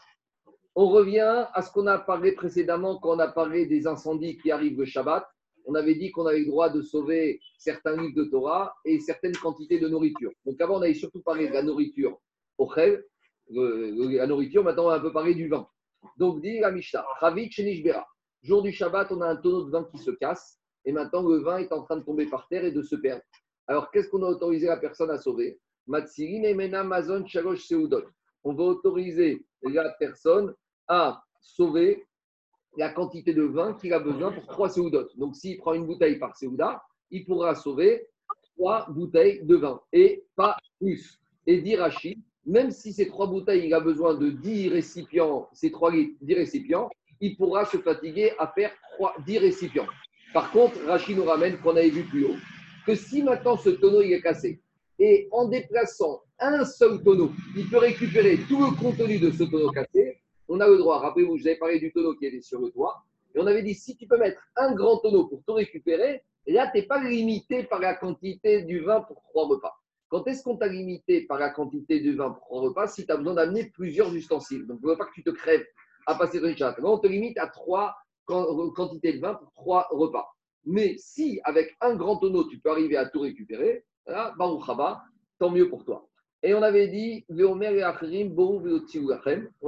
[0.77, 4.53] On revient à ce qu'on a parlé précédemment quand on a parlé des incendies qui
[4.53, 5.27] arrivent le Shabbat.
[5.65, 9.37] On avait dit qu'on avait le droit de sauver certains livres de Torah et certaines
[9.37, 10.31] quantités de nourriture.
[10.45, 12.17] Donc avant, on avait surtout parlé de la nourriture
[12.59, 13.05] au Khel,
[13.51, 15.69] la nourriture, maintenant on va un peu parler du vin.
[16.17, 17.05] Donc, dit la Mishnah,
[18.43, 21.39] Jour du Shabbat, on a un tonneau de vin qui se casse, et maintenant le
[21.39, 23.23] vin est en train de tomber par terre et de se perdre.
[23.67, 25.59] Alors, qu'est-ce qu'on a autorisé la personne à sauver?
[25.89, 25.93] On
[28.55, 30.55] va autoriser la personne
[30.89, 32.07] à sauver
[32.77, 35.09] la quantité de vin qu'il a besoin pour trois seudot.
[35.17, 38.07] Donc, s'il prend une bouteille par seuda, il pourra sauver
[38.57, 41.21] trois bouteilles de vin et pas plus.
[41.47, 45.71] Et dit Rachid, même si ces trois bouteilles, il a besoin de 10 récipients, ces
[45.71, 46.89] trois litres, 10 récipients,
[47.21, 49.87] il pourra se fatiguer à faire 3, 10 récipients.
[50.33, 52.37] Par contre, Rachid nous ramène, qu'on avait vu plus haut,
[52.87, 54.61] que si maintenant ce tonneau il est cassé,
[54.99, 59.71] et en déplaçant un seul tonneau, il peut récupérer tout le contenu de ce tonneau
[59.71, 62.71] cassé, on a le droit, rappelez-vous, vous avais parlé du tonneau qui était sur le
[62.71, 63.03] toit,
[63.35, 66.71] et on avait dit, si tu peux mettre un grand tonneau pour tout récupérer, là,
[66.73, 69.75] tu n'es pas limité par la quantité du vin pour trois repas.
[70.09, 73.13] Quand est-ce qu'on t'a limité par la quantité de vin pour un repas si tu
[73.13, 74.67] as besoin d'amener plusieurs ustensiles?
[74.67, 75.67] Donc, ne veux pas que tu te crèves
[76.07, 76.77] à passer ton chat.
[76.83, 77.97] on te limite à trois
[78.27, 80.29] quantités de vin pour trois repas.
[80.65, 84.35] Mais si, avec un grand tonneau, tu peux arriver à tout récupérer, là,
[85.39, 86.09] tant mieux pour toi.
[86.43, 87.61] Et on avait dit, on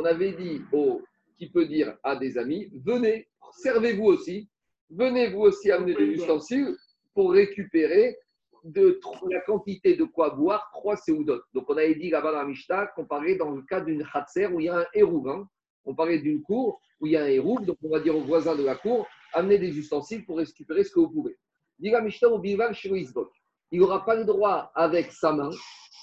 [0.04, 1.02] avait dit au,
[1.36, 4.48] qui peut dire à des amis, venez, servez-vous aussi,
[4.90, 6.76] venez vous aussi amener des ustensiles
[7.14, 8.16] pour récupérer
[8.64, 9.00] de
[9.30, 11.44] la quantité de quoi boire, trois séoudotes.
[11.54, 14.46] Donc, on avait dit là-bas dans la Mishnah qu'on parlait dans le cas d'une khatser
[14.46, 15.28] où il y a un hérouv.
[15.28, 15.48] Hein.
[15.84, 18.24] On parlait d'une cour où il y a un hérouv, donc on va dire aux
[18.24, 21.36] voisins de la cour, amenez des ustensiles pour récupérer ce que vous pouvez.
[21.78, 25.50] Dit Mishnah au Il n'aura pas le droit avec sa main,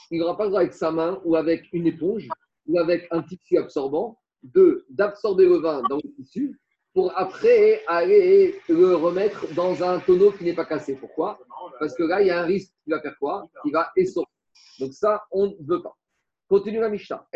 [0.09, 2.27] il n'aura pas le droit avec sa main ou avec une éponge
[2.67, 4.17] ou avec un tissu absorbant
[4.89, 6.57] d'absorber le vin dans le tissu
[6.95, 10.95] pour après aller le remettre dans un tonneau qui n'est pas cassé.
[10.95, 11.37] Pourquoi?
[11.77, 13.49] Parce que là, il y a un risque qui va faire quoi?
[13.65, 14.25] Il va essorer.
[14.79, 15.93] Donc ça, on ne veut pas.
[16.47, 17.27] Continue la Mishnah.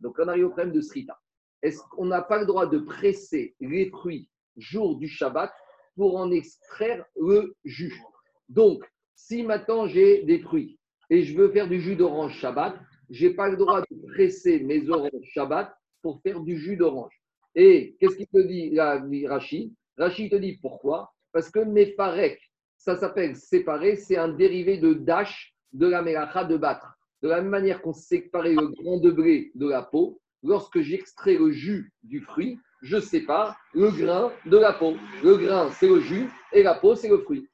[0.00, 1.18] Donc on arrive au problème de Srita.
[1.62, 5.52] Est-ce qu'on n'a pas le droit de presser les fruits jour du Shabbat
[5.96, 8.00] pour en extraire le jus?
[8.48, 8.82] Donc,
[9.14, 10.78] si maintenant j'ai des fruits
[11.10, 12.78] et je veux faire du jus d'orange Shabbat,
[13.10, 15.70] je n'ai pas le droit de presser mes oranges Shabbat
[16.02, 17.20] pour faire du jus d'orange.
[17.54, 21.12] Et qu'est-ce qu'il te dit là, Rachid Rachid te dit pourquoi?
[21.32, 22.40] Parce que Mefarek,
[22.76, 26.96] ça s'appelle séparer, c'est un dérivé de dash de la melacha de battre.
[27.22, 31.34] De la même manière qu'on séparait le grain de blé de la peau, lorsque j'extrais
[31.34, 34.96] le jus du fruit, je sépare le grain de la peau.
[35.22, 37.46] Le grain, c'est le jus et la peau, c'est le fruit.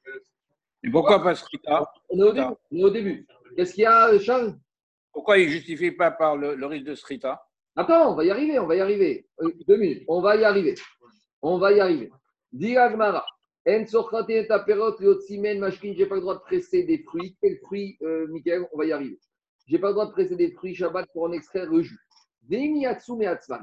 [0.83, 3.27] Et pourquoi pas Strita On est au début.
[3.55, 4.55] Qu'est-ce qu'il y a, Charles?
[5.11, 7.46] Pourquoi il ne justifie pas par le, risque de Strita
[7.79, 9.27] Attends, on va y arriver, on va y arriver.
[9.39, 10.73] Euh, deux minutes, on va y arriver.
[11.43, 12.11] On va y arriver.
[12.51, 13.23] Dis Agmara.
[13.67, 17.37] En j'ai pas le droit de presser des fruits.
[17.39, 18.25] Quel fruit, euh,
[18.73, 19.19] On va y arriver.
[19.67, 21.99] J'ai pas le droit de presser des fruits Shabbat pour en extraire le jus.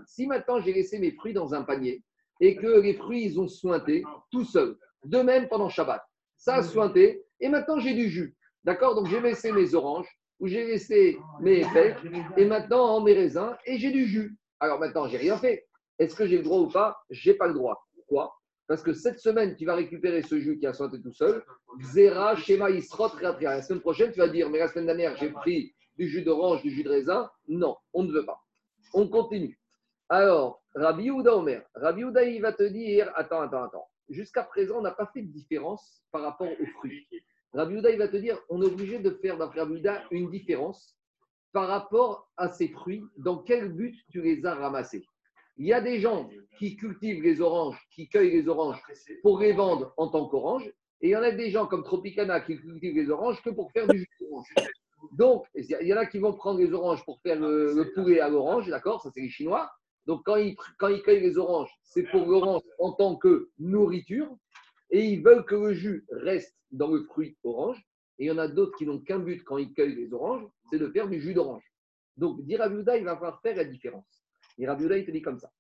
[0.07, 2.05] Si maintenant j'ai laissé mes fruits dans un panier
[2.39, 6.05] et que les fruits ils ont sointé tout seuls, de même pendant Shabbat,
[6.37, 8.37] ça a sointé et maintenant j'ai du jus.
[8.63, 8.95] D'accord?
[8.95, 10.09] Donc j'ai laissé mes oranges
[10.45, 11.97] ou j'ai laissé mes fèves
[12.37, 14.37] et maintenant mes raisins et j'ai du jus.
[14.61, 15.67] Alors maintenant j'ai rien fait.
[15.99, 16.99] Est-ce que j'ai le droit ou pas?
[17.09, 17.87] J'ai pas le droit.
[17.95, 18.37] Pourquoi?
[18.67, 21.43] Parce que cette semaine, tu vas récupérer ce jus qui a sointé tout seul.
[21.81, 25.75] Zera, schéma, isrot, La semaine prochaine, tu vas dire, mais la semaine dernière, j'ai pris
[25.97, 27.31] du jus d'orange, du jus de raisin.
[27.49, 28.43] Non, on ne veut pas.
[28.93, 29.59] On continue.
[30.11, 31.63] Alors, Rabbi Ouda Omer.
[31.75, 33.89] Rabbi Ouda, il va te dire Attends, attends, attends.
[34.11, 37.07] Jusqu'à présent, on n'a pas fait de différence par rapport aux fruits.
[37.55, 40.97] Rabbi il va te dire On est obligé de faire, dans Rabbi une différence
[41.53, 43.05] par rapport à ces fruits.
[43.17, 45.07] Dans quel but tu les as ramassés?
[45.57, 46.29] Il y a des gens
[46.59, 48.83] qui cultivent les oranges, qui cueillent les oranges
[49.23, 50.69] pour les vendre en tant qu'oranges.
[51.01, 53.71] Et il y en a des gens comme Tropicana qui cultivent les oranges que pour
[53.71, 54.53] faire du jus d'orange.
[55.13, 58.29] Donc, il y en a qui vont prendre les oranges pour faire le, poulet à
[58.29, 59.71] l'orange, d'accord Ça, c'est les Chinois.
[60.07, 64.35] Donc, quand ils, quand ils cueillent les oranges, c'est pour l'orange en tant que nourriture.
[64.91, 67.83] Et ils veulent que le jus reste dans le fruit orange.
[68.19, 70.47] Et il y en a d'autres qui n'ont qu'un but quand ils cueillent les oranges,
[70.71, 71.65] c'est de faire du jus d'orange.
[72.17, 72.59] Donc, dit il
[73.05, 74.25] va falloir faire la différence.
[74.59, 75.51] Et Rabiuda, il te dit comme ça.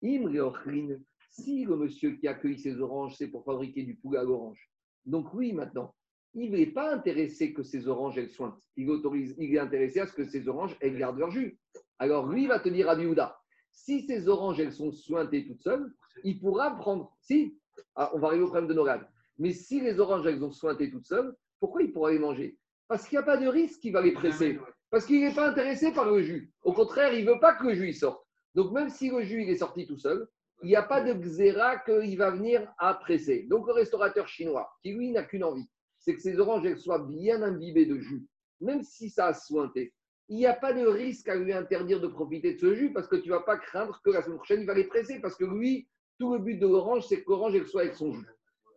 [0.00, 4.70] si le monsieur qui a cueilli ses oranges, c'est pour fabriquer du poulet à l'orange.
[5.04, 5.94] Donc oui, maintenant,
[6.34, 8.58] il n'est pas intéressé que ces oranges, elles sointent.
[8.76, 11.58] Il, autorise, il est intéressé à ce que ces oranges, elles gardent leur jus.
[11.98, 13.38] Alors lui va te dire à Biouda,
[13.72, 17.12] si ces oranges, elles sont sointées toutes seules, il pourra prendre.
[17.20, 17.58] Si,
[17.96, 19.06] ah, on va arriver au problème de Norad.
[19.38, 22.58] Mais si les oranges, elles ont sointé toutes seules, pourquoi il pourra les manger?
[22.88, 24.58] Parce qu'il n'y a pas de risque qu'il va les presser.
[24.90, 26.52] Parce qu'il n'est pas intéressé par le jus.
[26.62, 28.24] Au contraire, il ne veut pas que le jus sorte.
[28.54, 30.28] Donc même si le jus il est sorti tout seul,
[30.62, 33.46] il n'y a pas de xéra qu'il va venir à presser.
[33.50, 35.68] Donc le restaurateur chinois, qui lui n'a qu'une envie,
[35.98, 38.26] c'est que ces oranges elles soient bien imbibées de jus,
[38.60, 39.92] même si ça a sointé.
[40.28, 43.08] Il n'y a pas de risque à lui interdire de profiter de ce jus parce
[43.08, 45.36] que tu ne vas pas craindre que la semaine prochaine, il va les presser parce
[45.36, 48.26] que lui, tout le but de l'orange, c'est que l'orange soit avec son jus.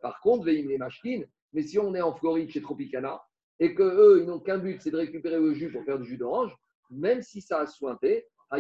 [0.02, 3.22] Par contre, les machines, mais si on est en Floride chez Tropicana
[3.60, 6.08] et que eux, ils n'ont qu'un but, c'est de récupérer le jus pour faire du
[6.08, 6.56] jus d'orange,
[6.90, 8.58] même si ça a sointé, à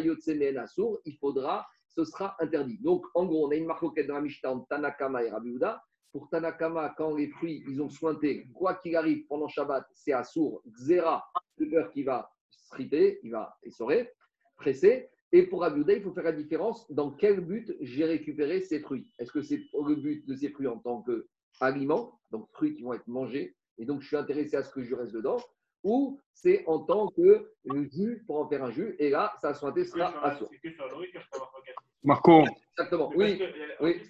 [0.61, 2.77] Assour, il faudra, ce sera interdit.
[2.79, 5.81] Donc, en gros, on a une marque dans la Mishnah Tanakama et Rabiuda.
[6.11, 10.23] Pour Tanakama, quand les fruits ils ont sointé, quoi qu'il arrive pendant Shabbat, c'est à
[10.23, 11.23] sourd, Xera,
[11.57, 14.11] le beurre qui va striter, il va essorer,
[14.55, 15.09] presser.
[15.31, 19.07] Et pour Abiouda, il faut faire la différence dans quel but j'ai récupéré ces fruits.
[19.19, 22.93] Est-ce que c'est le but de ces fruits en tant qu'aliment, donc fruits qui vont
[22.93, 25.37] être mangés, et donc je suis intéressé à ce que je reste dedans,
[25.83, 27.51] ou c'est en tant que
[27.91, 30.49] jus pour en faire un jus, et là, sa sointé sera à sourd.
[32.03, 32.45] Marco.
[32.71, 33.41] Exactement, oui.
[33.81, 34.01] oui.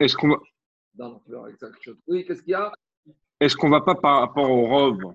[0.00, 0.36] Est-ce qu'on va.
[2.06, 2.72] Oui, qu'est-ce qu'il y a?
[3.40, 5.14] Est-ce qu'on ne va pas par rapport au robe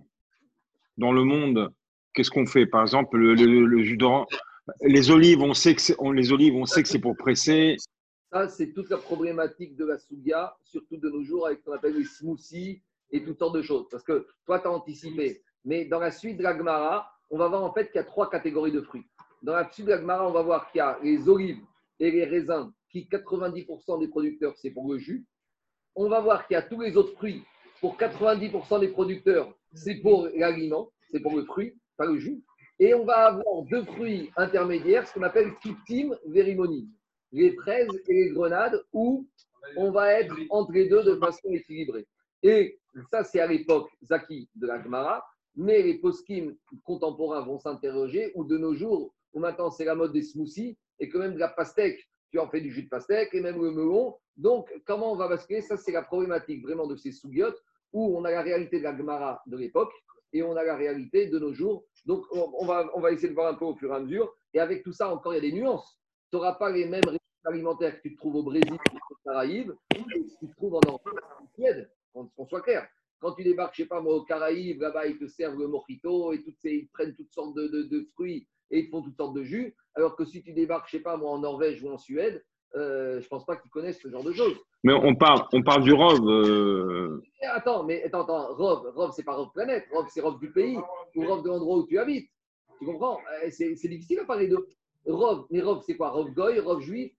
[0.97, 1.73] dans le monde
[2.13, 2.65] Qu'est-ce qu'on fait?
[2.65, 4.27] Par exemple, le, jus d'orange.
[4.81, 7.77] Les olives, on sait que c'est, les olives, on sait que c'est pour presser.
[8.31, 11.73] Ça, c'est toute la problématique de la souga, surtout de nos jours avec ce qu'on
[11.73, 13.87] appelle les smoothies et toutes sortes de choses.
[13.91, 15.43] Parce que toi, tu as anticipé.
[15.65, 18.05] Mais dans la suite de la Gemara, on va voir en fait qu'il y a
[18.05, 19.05] trois catégories de fruits.
[19.41, 21.61] Dans la suite de la Gemara, on va voir qu'il y a les olives
[21.99, 25.25] et les raisins, qui 90% des producteurs, c'est pour le jus
[25.95, 27.43] on va voir qu'il y a tous les autres fruits.
[27.81, 32.41] Pour 90% des producteurs, c'est pour l'aliment, c'est pour le fruit, pas le jus.
[32.83, 36.89] Et on va avoir deux fruits intermédiaires, ce qu'on appelle Kiptim Verimoni,
[37.31, 39.25] les fraises et les grenades, où
[39.77, 42.05] on va être entre les deux de façon équilibrée.
[42.41, 42.77] Et
[43.09, 45.25] ça, c'est à l'époque Zaki de la Gemara,
[45.55, 50.11] mais les poskim contemporains vont s'interroger, ou de nos jours, où maintenant c'est la mode
[50.11, 53.33] des smoothies, et que même de la pastèque, tu en fais du jus de pastèque,
[53.33, 55.61] et même le melon, donc, comment on va basculer?
[55.61, 57.63] Ça, c'est la problématique vraiment de ces sougiotes
[57.93, 59.93] où on a la réalité de la Gemara de l'époque
[60.33, 61.85] et on a la réalité de nos jours.
[62.05, 64.35] Donc, on va, on va essayer de voir un peu au fur et à mesure.
[64.53, 65.99] Et avec tout ça, encore, il y a des nuances.
[66.31, 69.99] Tu n'auras pas les mêmes régimes alimentaires que tu trouves au Brésil, aux Caraïbes, que
[70.39, 70.99] tu trouves en,
[71.53, 72.87] Suède, qu'on soit clair.
[73.19, 76.33] Quand tu débarques, je sais pas moi, aux Caraïbes, là-bas, ils te servent le mojito
[76.33, 79.43] et ces, ils prennent toutes sortes de, de, fruits et ils font toutes sortes de
[79.43, 79.75] jus.
[79.95, 82.43] Alors que si tu débarques, je sais pas moi, en Norvège ou en Suède,
[82.75, 84.57] euh, je ne pense pas qu'ils connaissent ce genre de choses.
[84.83, 86.27] Mais on parle, on parle du ROV.
[86.27, 87.23] Euh.
[87.43, 90.77] Attends, mais attends, attends, ROV, ROV c'est pas ROV planète, ROV c'est ROV du pays
[91.15, 92.29] ou ROV de l'endroit où tu habites.
[92.79, 93.19] Tu comprends?
[93.43, 94.57] Eh, C'est difficile à parler de
[95.05, 95.45] ROV.
[95.51, 96.09] Mais ROV c'est quoi?
[96.09, 97.13] ROV goy, ROV juif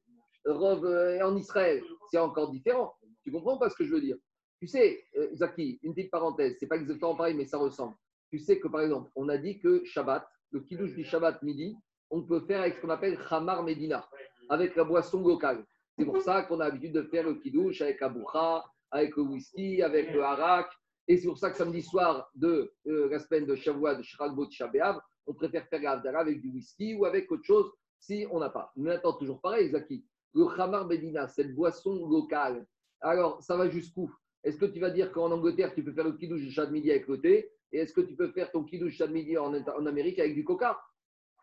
[0.46, 2.94] euh, en Israël, c'est encore différent.
[3.22, 4.16] Tu comprends pas ce que je veux dire?
[4.60, 7.94] Tu sais, euh, Zaki, une petite parenthèse, c'est pas exactement pareil, mais ça ressemble.
[8.30, 11.76] Tu sais que par exemple, on a dit que Shabbat, le kiddush du Shabbat midi,
[12.10, 14.06] on peut faire avec ce qu'on appelle Hamar Medina,
[14.48, 15.64] avec la boisson locale.
[15.98, 19.22] C'est pour ça qu'on a l'habitude de faire le kiddush avec la boucha, avec le
[19.22, 20.70] whisky, avec le harak.
[21.06, 24.50] Et c'est pour ça que samedi soir de euh, la semaine de Shavuot, de Shragbot,
[24.50, 27.70] Shabeav, on préfère faire la avec du whisky ou avec autre chose
[28.00, 28.72] si on n'a pas.
[28.76, 30.04] Maintenant, toujours pareil, Zaki.
[30.34, 32.66] Le Hamar Medina, cette boisson locale,
[33.00, 34.12] alors ça va jusqu'où?
[34.42, 36.72] Est-ce que tu vas dire qu'en Angleterre, tu peux faire le kidouche du chat de
[36.72, 37.50] midi avec le thé?
[37.72, 39.52] Et est-ce que tu peux faire ton kidouche chat de midi en,
[39.86, 40.78] Amérique avec du coca?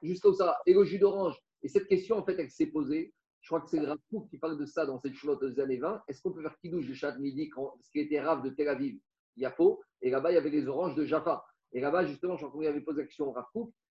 [0.04, 0.58] Juste ça.
[0.66, 1.36] Et le jus d'orange?
[1.64, 3.14] Et cette question, en fait, elle s'est posée.
[3.42, 3.88] Je crois que c'est le
[4.30, 6.04] qui parle de ça dans cette chouette des années 20.
[6.08, 8.68] Est-ce qu'on peut faire kidouche du chat midi quand ce qui était rave de Tel
[8.68, 9.00] Aviv,
[9.38, 11.44] Yafo Et là-bas, il y avait les oranges de Jaffa.
[11.74, 13.46] Et là-bas, justement, je crois qu'on avait posé la question au Rav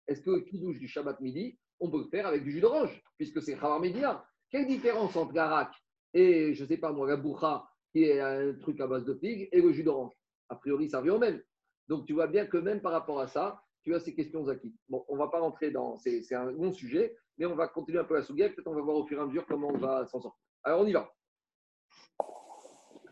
[0.08, 3.02] est-ce que le kidouche du Shabbat midi, on peut le faire avec du jus d'orange,
[3.18, 5.72] puisque c'est Khamar Medina Quelle différence entre l'arak
[6.14, 9.48] et, je ne sais pas moi, la qui est un truc à base de figues,
[9.52, 10.14] et le jus d'orange?
[10.48, 11.42] A priori, ça revient au même.
[11.86, 13.62] Donc, tu vois bien que même par rapport à ça,
[13.94, 14.76] tu ces questions acquises.
[14.88, 15.96] Bon, on ne va pas rentrer dans.
[15.98, 18.48] C'est un bon sujet, mais on va continuer un peu la souga.
[18.48, 20.40] Peut-être on va voir au fur et à mesure comment on va s'en sortir.
[20.62, 21.12] Alors, on y va.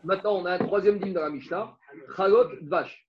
[0.03, 1.77] Maintenant, on a un troisième dîme dans la Mishnah
[2.15, 3.07] Chalot Vache.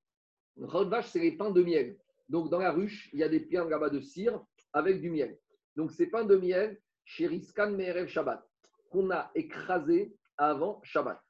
[0.57, 1.99] Chalot Vache, c'est les pains de miel.
[2.29, 4.41] Donc, dans la ruche, il y a des pains là-bas de cire
[4.73, 5.39] avec du miel.
[5.77, 8.43] Donc, ces pains de miel, chez Riskan Merev Shabbat,
[8.91, 11.21] qu'on a écrasé avant Shabbat.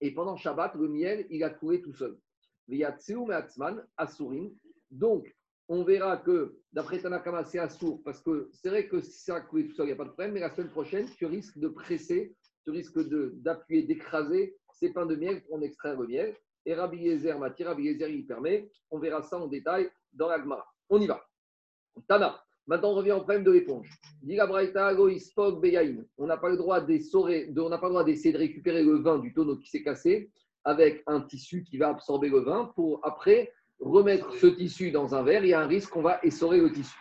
[0.00, 2.18] Et pendant Shabbat, le miel, il a coulé tout seul.
[4.90, 5.36] Donc,
[5.70, 9.40] on verra que, d'après Tanakama, c'est Assour, parce que c'est vrai que si ça a
[9.40, 11.58] coulé tout seul, il n'y a pas de problème, mais la semaine prochaine, tu risques
[11.58, 16.36] de presser, tu risques d'appuyer, d'écraser ces pains de miel pour en extraire le miel.
[16.66, 18.68] Et Rabbi Yezer, Mati, Rabbi Yezer, il permet.
[18.90, 20.66] On verra ça en détail dans la Gemara.
[20.88, 21.24] On y va.
[22.08, 22.42] Tana.
[22.66, 23.88] Maintenant, on revient au problème de l'éponge.
[24.24, 30.32] On n'a pas le droit d'essayer de récupérer le vin du tonneau qui s'est cassé
[30.64, 35.22] avec un tissu qui va absorber le vin pour après remettre ce tissu dans un
[35.22, 35.44] verre.
[35.44, 36.96] Il y a un risque qu'on va essorer le tissu.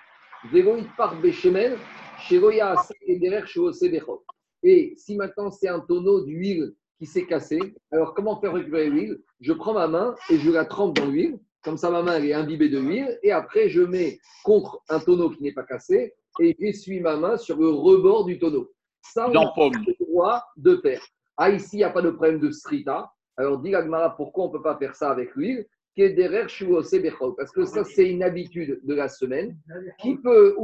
[4.64, 7.60] Et si maintenant c'est un tonneau d'huile qui s'est cassé,
[7.92, 9.22] alors comment faire récupérer l'huile?
[9.42, 12.34] Je prends ma main et je la trempe dans l'huile comme ça, ma main est
[12.34, 13.20] imbibée de huile.
[13.22, 17.38] Et après, je mets contre un tonneau qui n'est pas cassé et j'essuie ma main
[17.38, 18.72] sur le rebord du tonneau.
[19.02, 21.06] Ça, on a le droit de faire.
[21.38, 23.12] Ah, ici, il n'y a pas de problème de strita.
[23.38, 25.66] Alors, dit Agmara, pourquoi on ne peut pas faire ça avec l'huile?
[25.98, 29.58] Parce que ça, c'est une habitude de la semaine
[30.00, 30.56] qui peut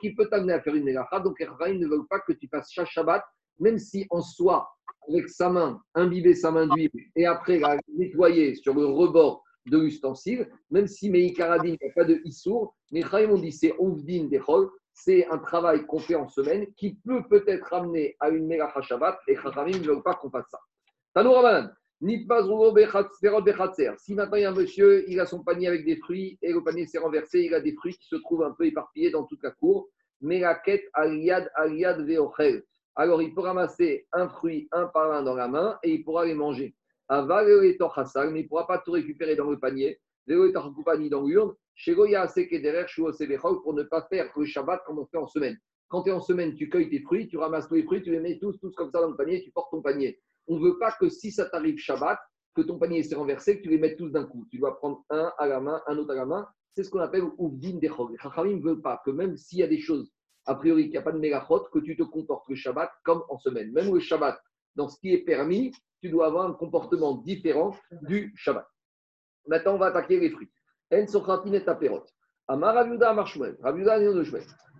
[0.00, 1.20] qui peut t'amener à faire une mélacha.
[1.20, 3.22] Donc, les ne veulent pas que tu fasses chaque Shabbat,
[3.58, 4.68] même si en soi,
[5.08, 9.78] avec sa main, imbiber sa main d'huile et après la nettoyer sur le rebord de
[9.78, 13.74] l'ustensile, même si Meikaradin, il n'y a pas de Issour, mais Chaim on dit c'est
[13.78, 18.46] Ouvdin Dechol, c'est un travail qu'on fait en semaine qui peut peut-être amener à une
[18.46, 20.58] Melacha Shabbat et Chachamim ne veulent pas qu'on fasse ça.
[21.14, 21.70] Tanoura Banan,
[22.06, 22.26] si
[24.14, 26.62] maintenant il y a un monsieur, il a son panier avec des fruits et le
[26.62, 29.42] panier s'est renversé, il a des fruits qui se trouvent un peu éparpillés dans toute
[29.42, 29.88] la cour.
[30.20, 32.62] Melaket aliad aliad veochel.
[32.94, 36.26] Alors il peut ramasser un fruit un par un dans la main et il pourra
[36.26, 36.74] les manger
[37.10, 41.54] mais il ne pourra pas tout récupérer dans le panier, dans l'urne,
[43.62, 45.58] pour ne pas faire le Shabbat comme on fait en semaine.
[45.88, 48.10] Quand tu es en semaine, tu cueilles tes fruits, tu ramasses tous les fruits, tu
[48.10, 50.18] les mets tous, tous comme ça dans le panier, tu portes ton panier.
[50.46, 52.18] On ne veut pas que si ça t'arrive Shabbat,
[52.54, 54.46] que ton panier s'est renversé, que tu les mettes tous d'un coup.
[54.50, 56.46] Tu dois prendre un à la main, un autre à la main.
[56.74, 58.10] C'est ce qu'on appelle Ouvdin Dechog.
[58.12, 60.12] Les ne veut pas que même s'il y a des choses,
[60.46, 63.22] a priori, qu'il n'y a pas de mégachot, que tu te comportes le Shabbat comme
[63.28, 63.72] en semaine.
[63.72, 64.38] Même le Shabbat,
[64.76, 68.66] dans ce qui est permis, tu dois avoir un comportement différent du Shabbat.
[69.46, 70.50] Maintenant, on va attaquer les fruits.
[70.92, 72.04] En et taperot.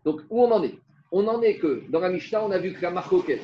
[0.05, 0.79] Donc, où on en est?
[1.11, 3.43] On en est que dans la Mishnah, on a vu que la marcoquette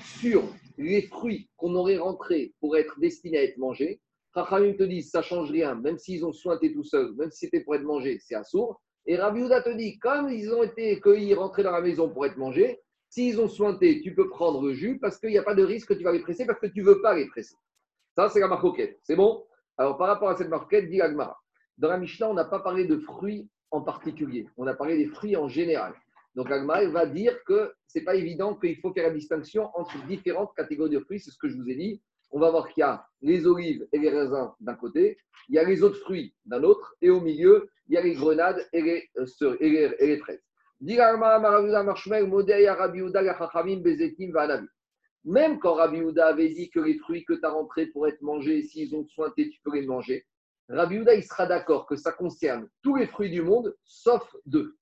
[0.00, 0.42] sur
[0.82, 4.00] les fruits qu'on aurait rentrés pour être destinés à être mangés,
[4.34, 7.60] Chachamim te dit ça change rien, même s'ils ont sointé tout seuls, même si c'était
[7.60, 8.80] pour être mangé, c'est assourd.
[9.06, 12.36] Et Rabbi te dit, comme ils ont été cueillis, rentrés dans la maison pour être
[12.36, 15.64] mangés, S'ils ont sointé, tu peux prendre le jus parce qu'il n'y a pas de
[15.64, 17.56] risque que tu vas les presser parce que tu ne veux pas les presser.
[18.14, 19.00] Ça, c'est la marcoquette.
[19.02, 19.44] C'est bon?
[19.76, 21.36] Alors, par rapport à cette marcoquette, dit Agmara.
[21.76, 24.46] Dans la Mishnah, on n'a pas parlé de fruits en particulier.
[24.56, 25.92] On a parlé des fruits en général.
[26.34, 29.96] Donc, Agmara va dire que ce n'est pas évident qu'il faut faire la distinction entre
[30.06, 31.20] différentes catégories de fruits.
[31.20, 32.02] C'est ce que je vous ai dit.
[32.30, 35.18] On va voir qu'il y a les olives et les raisins d'un côté,
[35.48, 38.14] il y a les autres fruits d'un autre, et au milieu, il y a les
[38.14, 40.40] grenades et les, euh, et les fraises.
[45.24, 48.22] Même quand Rabbi Houda avait dit que les fruits que tu as rentrés pour être
[48.22, 50.24] mangés, s'ils ont sointé, tu peux les manger,
[50.68, 54.76] Rabbi Houda, il sera d'accord que ça concerne tous les fruits du monde, sauf deux.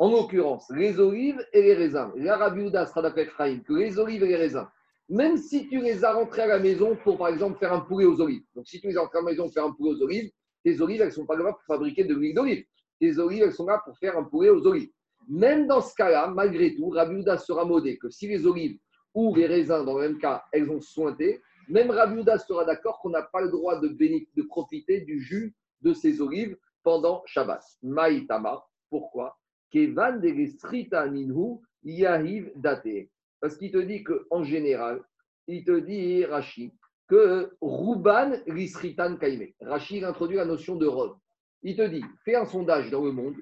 [0.00, 2.10] En l'occurrence, les olives et les raisins.
[2.16, 4.66] L'Arabie sera d'accord que les olives et les raisins,
[5.10, 8.06] même si tu les as rentrés à la maison pour, par exemple, faire un poulet
[8.06, 8.42] aux olives.
[8.54, 10.30] Donc, si tu les as rentrés à la maison pour faire un poulet aux olives,
[10.64, 12.64] tes olives, elles ne sont pas là pour fabriquer de l'huile d'olive.
[12.98, 14.88] Tes olives, elles sont là pour faire un poulet aux olives.
[15.28, 18.78] Même dans ce cas-là, malgré tout, Rabbi sera modé que si les olives
[19.12, 23.10] ou les raisins, dans le même cas, elles ont sointé, même Rabbi sera d'accord qu'on
[23.10, 27.62] n'a pas le droit de, de profiter du jus de ces olives pendant Shabbat.
[27.82, 28.64] Maïtama.
[28.88, 29.36] Pourquoi?
[29.70, 33.08] Kevan de yahiv date.
[33.40, 35.02] Parce qu'il te dit qu'en général,
[35.46, 36.72] il te dit, Rashi,
[37.08, 39.48] que Ruban Risritan Kaime.
[39.60, 41.16] Rashi introduit la notion de robe.
[41.62, 43.36] Il te dit, fais un sondage dans le monde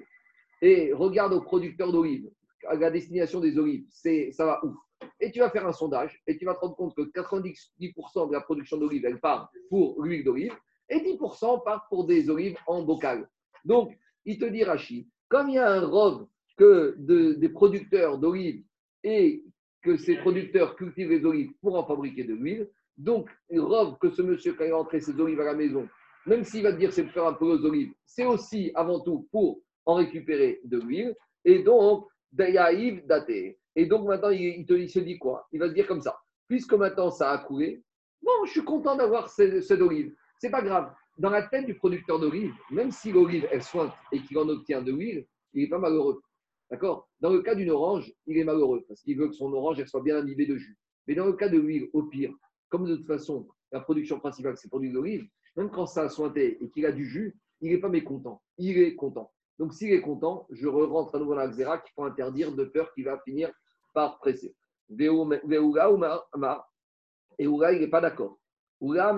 [0.61, 2.29] et regarde aux producteurs d'olives,
[2.67, 4.75] à la destination des olives, c'est, ça va ouf.
[5.21, 8.33] Et tu vas faire un sondage et tu vas te rendre compte que 90% de
[8.33, 10.53] la production d'olives, elle part pour l'huile d'olive
[10.89, 13.29] et 10% part pour des olives en bocal.
[13.63, 16.27] Donc, il te dit, Rachi, comme il y a un robe
[16.57, 18.63] que des producteurs d'olives
[19.03, 19.43] et
[19.81, 22.67] que ces producteurs cultivent les olives pour en fabriquer de l'huile,
[22.99, 25.87] donc, il robe que ce monsieur, quand il va ses olives à la maison,
[26.25, 28.99] même s'il va te dire c'est pour faire un peu aux olives, c'est aussi avant
[28.99, 31.15] tout pour en récupérer de l'huile.
[31.45, 33.57] Et donc, Dayaïv daté.
[33.75, 35.47] Et donc maintenant, il, se dit quoi?
[35.53, 36.19] Il va se dire comme ça.
[36.49, 37.81] Puisque maintenant ça a coulé,
[38.21, 40.13] bon, je suis content d'avoir cette, olive.
[40.37, 40.93] C'est pas grave.
[41.19, 44.81] Dans la tête du producteur d'olive, même si l'olive elle sointe et qu'il en obtient
[44.81, 46.21] de l'huile, il n'est pas malheureux.
[46.71, 49.83] D'accord Dans le cas d'une orange, il est malheureux parce qu'il veut que son orange
[49.83, 50.77] soit bien imbibée de jus.
[51.07, 52.33] Mais dans le cas de l'huile, au pire,
[52.69, 56.63] comme de toute façon, la production principale, c'est l'huile d'olive, même quand ça a sointé
[56.63, 58.41] et qu'il a du jus, il n'est pas mécontent.
[58.57, 59.29] Il est content.
[59.57, 62.93] Donc, s'il est content, je rentre à nouveau dans la qu'il faut interdire de peur
[62.93, 63.51] qu'il va finir
[63.93, 64.55] par presser.
[64.97, 65.05] Et
[67.45, 68.38] il n'est pas d'accord.
[68.81, 69.17] Oula, il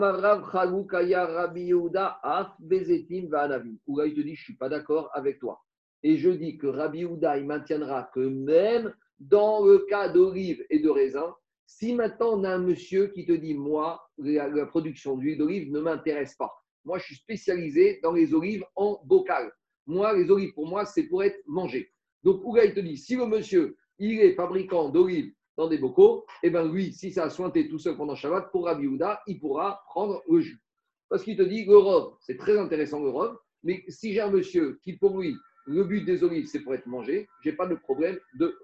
[4.15, 5.61] te dit, je ne suis pas d'accord avec toi.
[6.03, 10.79] Et je dis que Rabbi Ouda, il maintiendra que même dans le cas d'olive et
[10.79, 11.35] de raisin,
[11.67, 15.79] si maintenant on a un monsieur qui te dit, moi, la, production d'huile d'olive ne
[15.79, 16.51] m'intéresse pas.
[16.83, 19.51] Moi, je suis spécialisé dans les olives en bocal.
[19.85, 21.93] Moi, les olives, pour moi, c'est pour être mangé.
[22.23, 26.25] Donc, Ouga, il te dit, si le monsieur, il est fabricant d'olives dans des bocaux,
[26.43, 28.87] eh bien lui, si ça a sointé tout seul pendant Shabbat, pour Rabbi
[29.27, 30.61] il pourra prendre le jus.
[31.09, 34.31] Parce qu'il te dit, le rove, c'est très intéressant le rove, mais si j'ai un
[34.31, 35.35] monsieur qui, pour lui,
[35.67, 38.57] le but des olives, c'est pour être mangé, je n'ai pas de problème de.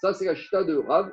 [0.00, 1.10] Ça, c'est la chita de Rav.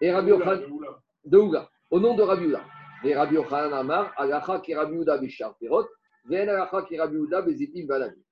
[0.00, 2.64] Et Rabbi de Ouga, au nom de Rabbi Ouda.
[3.04, 5.86] Et Rabbi Yochanan Amar, Agacha ki Rabbi Ouda bishar perot,
[6.30, 6.46] et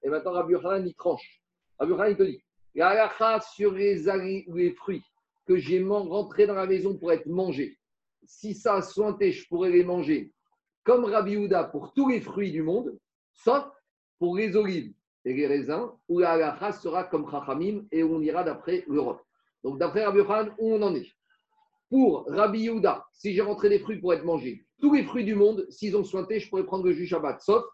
[0.09, 1.43] maintenant Rabbi Yochanan, il tranche.
[1.79, 2.44] Rabbi Yochanan, il te dit,
[2.75, 4.03] la sur les,
[4.49, 5.03] les fruits
[5.47, 7.79] que j'ai rentrés dans la maison pour être mangés,
[8.27, 10.33] si ça a sointé, je pourrais les manger.
[10.83, 12.99] Comme Rabbi Ouda pour tous les fruits du monde,
[13.33, 13.65] sauf
[14.19, 14.93] pour les olives
[15.25, 19.23] et les raisins, où la halakha sera comme Chachamim et on ira d'après l'Europe.
[19.63, 21.11] Donc, d'après Rabbi Yochanan, où on en est?
[21.89, 25.35] Pour Rabbi Yehuda, si j'ai rentré des fruits pour être mangés, tous les fruits du
[25.35, 27.65] monde, s'ils ont sointé, je pourrais prendre le jus Shabbat, sauf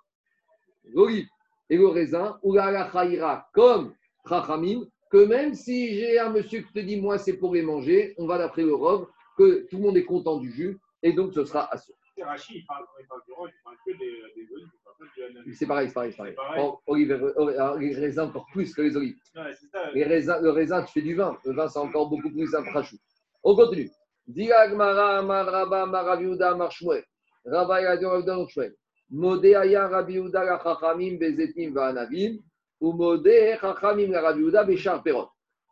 [0.85, 1.27] l'olive
[1.69, 2.71] et le raisin, ou la
[3.05, 3.95] ira comme
[4.29, 8.15] Chachamim, que même si j'ai un monsieur qui te dit, moi, c'est pour les manger,
[8.19, 11.33] on va d'après le robe, que tout le monde est content du jus, et donc
[11.33, 11.97] ce sera assuré.
[12.17, 12.25] il
[12.67, 12.85] parle,
[13.27, 14.69] du rhum, il parle que des, olives.
[15.55, 16.13] C'est pareil, c'est pareil.
[16.13, 16.71] C'est pareil.
[16.87, 17.35] Olive,
[17.79, 19.17] les raisins encore plus que les olives.
[19.95, 21.37] les raisins, le raisin, tu fais du vin.
[21.45, 22.97] Le vin, c'est encore beaucoup plus un frachou.
[23.43, 23.91] On continue.
[24.27, 27.05] Diagmara, Maraba, Maraviuda, Marshmuel.
[27.45, 28.75] Rabba, Yadion, Shmuel.
[29.11, 32.39] Modé Aya, Rabbi Uda, Chachamim, Bezetim, Vanavim.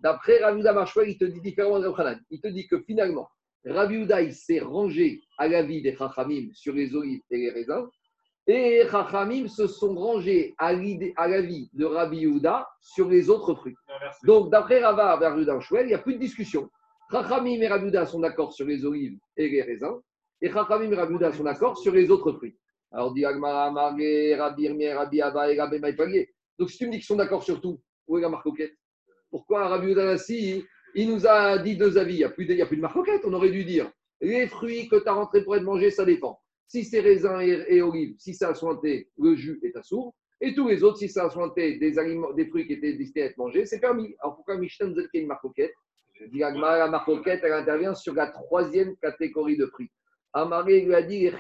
[0.01, 3.29] D'après Rabbi Uda, Marshmuel, il te dit différemment de Rabbi Il te dit que finalement,
[3.65, 7.51] Rabbi Uda, il s'est rangé à la vie des Chachamim sur les olives et les
[7.51, 7.89] raisins.
[8.47, 13.75] Et Chachamim se sont rangés à, la vie de Rabbi Yehuda sur les autres fruits.
[14.25, 16.71] Donc, d'après Rava Yehuda il n'y a plus de discussion.
[17.11, 20.01] Chachamim et Rabbi Yehuda sont d'accord sur les olives et les raisins.
[20.41, 22.57] Et Chachamim et Rabbi Yehuda sont d'accord sur les autres fruits.
[22.91, 26.27] Alors, dit Agmara, Rabbi Irmier, Rabbi Abba et Rabbi.
[26.59, 28.75] Donc, si tu me dis qu'ils sont d'accord sur tout, où est la marcoquette?
[29.31, 32.61] Pourquoi Rabbi Yehuda si il nous a dit deux avis Il n'y a, plus de,
[32.61, 33.23] a marcoquette.
[33.25, 33.91] On aurait dû dire
[34.21, 36.41] les fruits que tu as rentrés pour être mangés, ça dépend.
[36.67, 40.15] Si c'est raisin et, olive, si ça a sointé, le jus est à sourd.
[40.41, 41.93] Et tous les autres, si ça a sointé des,
[42.49, 44.15] fruits qui étaient destinés à être mangés, c'est permis.
[44.21, 45.73] Alors pourquoi Michelin nous a une marcoquette?
[46.35, 49.91] La marcoquette, elle intervient sur la troisième catégorie de fruits.
[50.33, 51.31] Amaré lui a dit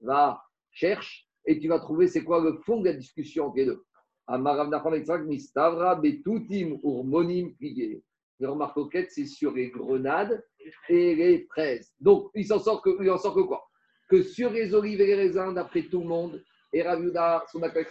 [0.00, 3.66] va, cherche, et tu vas trouver c'est quoi le fond de la discussion entre les
[3.66, 3.84] deux.
[6.84, 7.54] Urmonim,
[8.40, 10.44] Le marcoquette, c'est sur les grenades
[10.88, 11.92] et les fraises.
[12.00, 13.68] Donc, il s'en sort que, il en sort que quoi?
[14.08, 17.86] Que sur les olives et les raisins, d'après tout le monde, et Raviuda, son accueil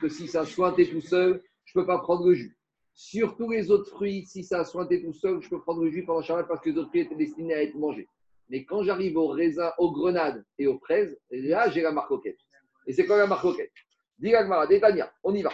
[0.00, 2.56] que si ça sointait tout seul, je ne peux pas prendre le jus.
[2.94, 5.90] Sur tous les autres fruits, si ça a sointé tout seul, je peux prendre le
[5.90, 8.08] jus pendant Shabbat parce que les autres fruits étaient destinés à être mangés.
[8.48, 12.38] Mais quand j'arrive aux raisins, aux grenades et aux fraises, là, j'ai la marcoquette.
[12.86, 13.72] Et c'est quoi la marcoquette
[14.18, 15.52] Détania, on y va.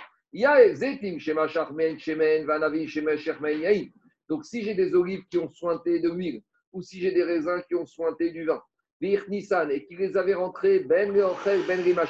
[4.28, 7.62] Donc, si j'ai des olives qui ont sointé de l'huile, ou si j'ai des raisins
[7.66, 8.62] qui ont sointé du vin,
[9.00, 12.06] et qui les avait rentrés, ben ben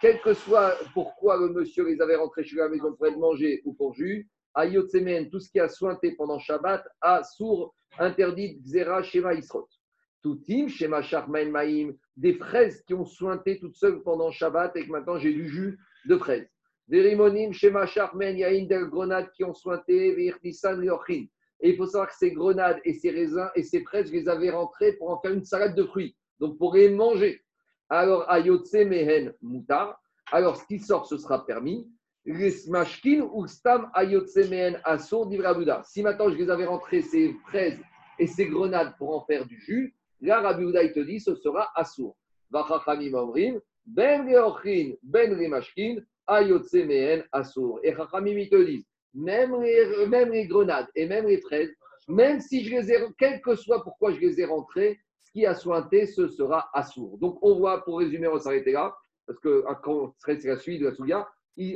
[0.00, 3.62] quel que soit pourquoi le monsieur les avait rentrés chez la maison pour être mangé
[3.64, 9.02] ou pour jus, Ayotsemen, tout ce qui a sointé pendant Shabbat, a sourd, interdit, Xera,
[9.02, 9.68] Shema, Isrot.
[10.22, 14.90] Toutim, Shema, Sharmain, Maïm, des fraises qui ont sointé toutes seules pendant Shabbat et que
[14.90, 16.48] maintenant j'ai du jus de fraises.
[16.88, 20.18] Des rimonim, Shema, Sharmain, Yain, des grenades qui ont sointé.
[21.60, 24.28] Et il faut savoir que ces grenades et ces raisins et ces fraises, je les
[24.28, 26.16] avais rentrées pour en faire une salade de fruits.
[26.40, 27.42] Donc pour les manger.
[27.90, 30.00] Alors, Ayotse Mehen Moutar.
[30.30, 31.86] Alors, ce qui sort, ce sera permis.
[32.68, 35.28] Mashkin ou Stam Ayotse Mehen Asur
[35.84, 37.80] Si maintenant je les avais rentrées, ces fraises
[38.18, 41.70] et ces grenades pour en faire du jus, là, Rabbi il te dit, ce sera
[41.74, 42.14] Asur.
[42.50, 47.80] Vachachamim Omrim, Ben Leochin, Ben Mashkin, Ayotse Mehen Asur.
[47.82, 51.70] Et Chachamim, ils te disent, même les, grenades et même les fraises,
[52.06, 55.46] même si je les ai, quel que soit pourquoi je les ai rentrées, ce qui
[55.46, 57.18] a sointé, ce sera assourd.
[57.18, 58.94] Donc on voit, pour résumer, on s'arrêter là,
[59.26, 61.28] parce que quand c'est la suite de la Souga,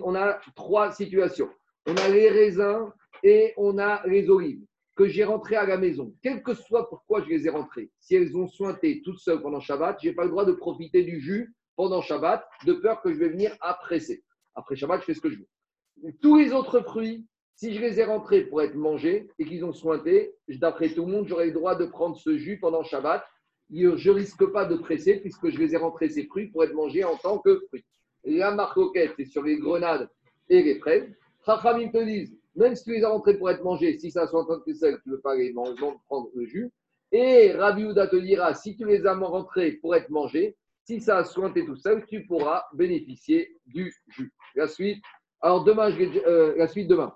[0.03, 1.51] on a trois situations.
[1.87, 2.91] On a les raisins
[3.23, 4.65] et on a les olives
[4.97, 6.15] que j'ai rentrées à la maison.
[6.23, 9.61] Quel que soit pourquoi je les ai rentrées, si elles ont sointé toutes seules pendant
[9.61, 13.13] Shabbat, je n'ai pas le droit de profiter du jus pendant Shabbat, de peur que
[13.13, 14.23] je vais venir apprécier.
[14.55, 16.13] Après Shabbat, je fais ce que je veux.
[16.21, 19.73] Tous les autres fruits, si je les ai rentrés pour être mangés et qu'ils ont
[19.73, 23.25] sointé, d'après tout le monde, j'aurai le droit de prendre ce jus pendant Shabbat.
[23.71, 27.05] Je risque pas de presser puisque je les ai rentrés ces fruits pour être mangés
[27.05, 27.85] en tant que fruits.
[28.25, 30.09] La marcoquette, c'est sur les grenades
[30.49, 31.09] et les fraises.
[31.45, 34.43] Chachamim te disent, même si tu les as rentrés pour être mangés, si ça soit
[34.43, 35.75] en que tu ne veux pas les manger,
[36.07, 36.71] prendre le jus.
[37.11, 41.19] Et Rabbi Ouda te dira, si tu les as rentrés pour être mangés, si ça
[41.19, 44.33] a sointé tout seul, tu pourras bénéficier du jus.
[44.55, 45.03] La suite,
[45.41, 47.11] alors demain, je vais, euh, la suite demain.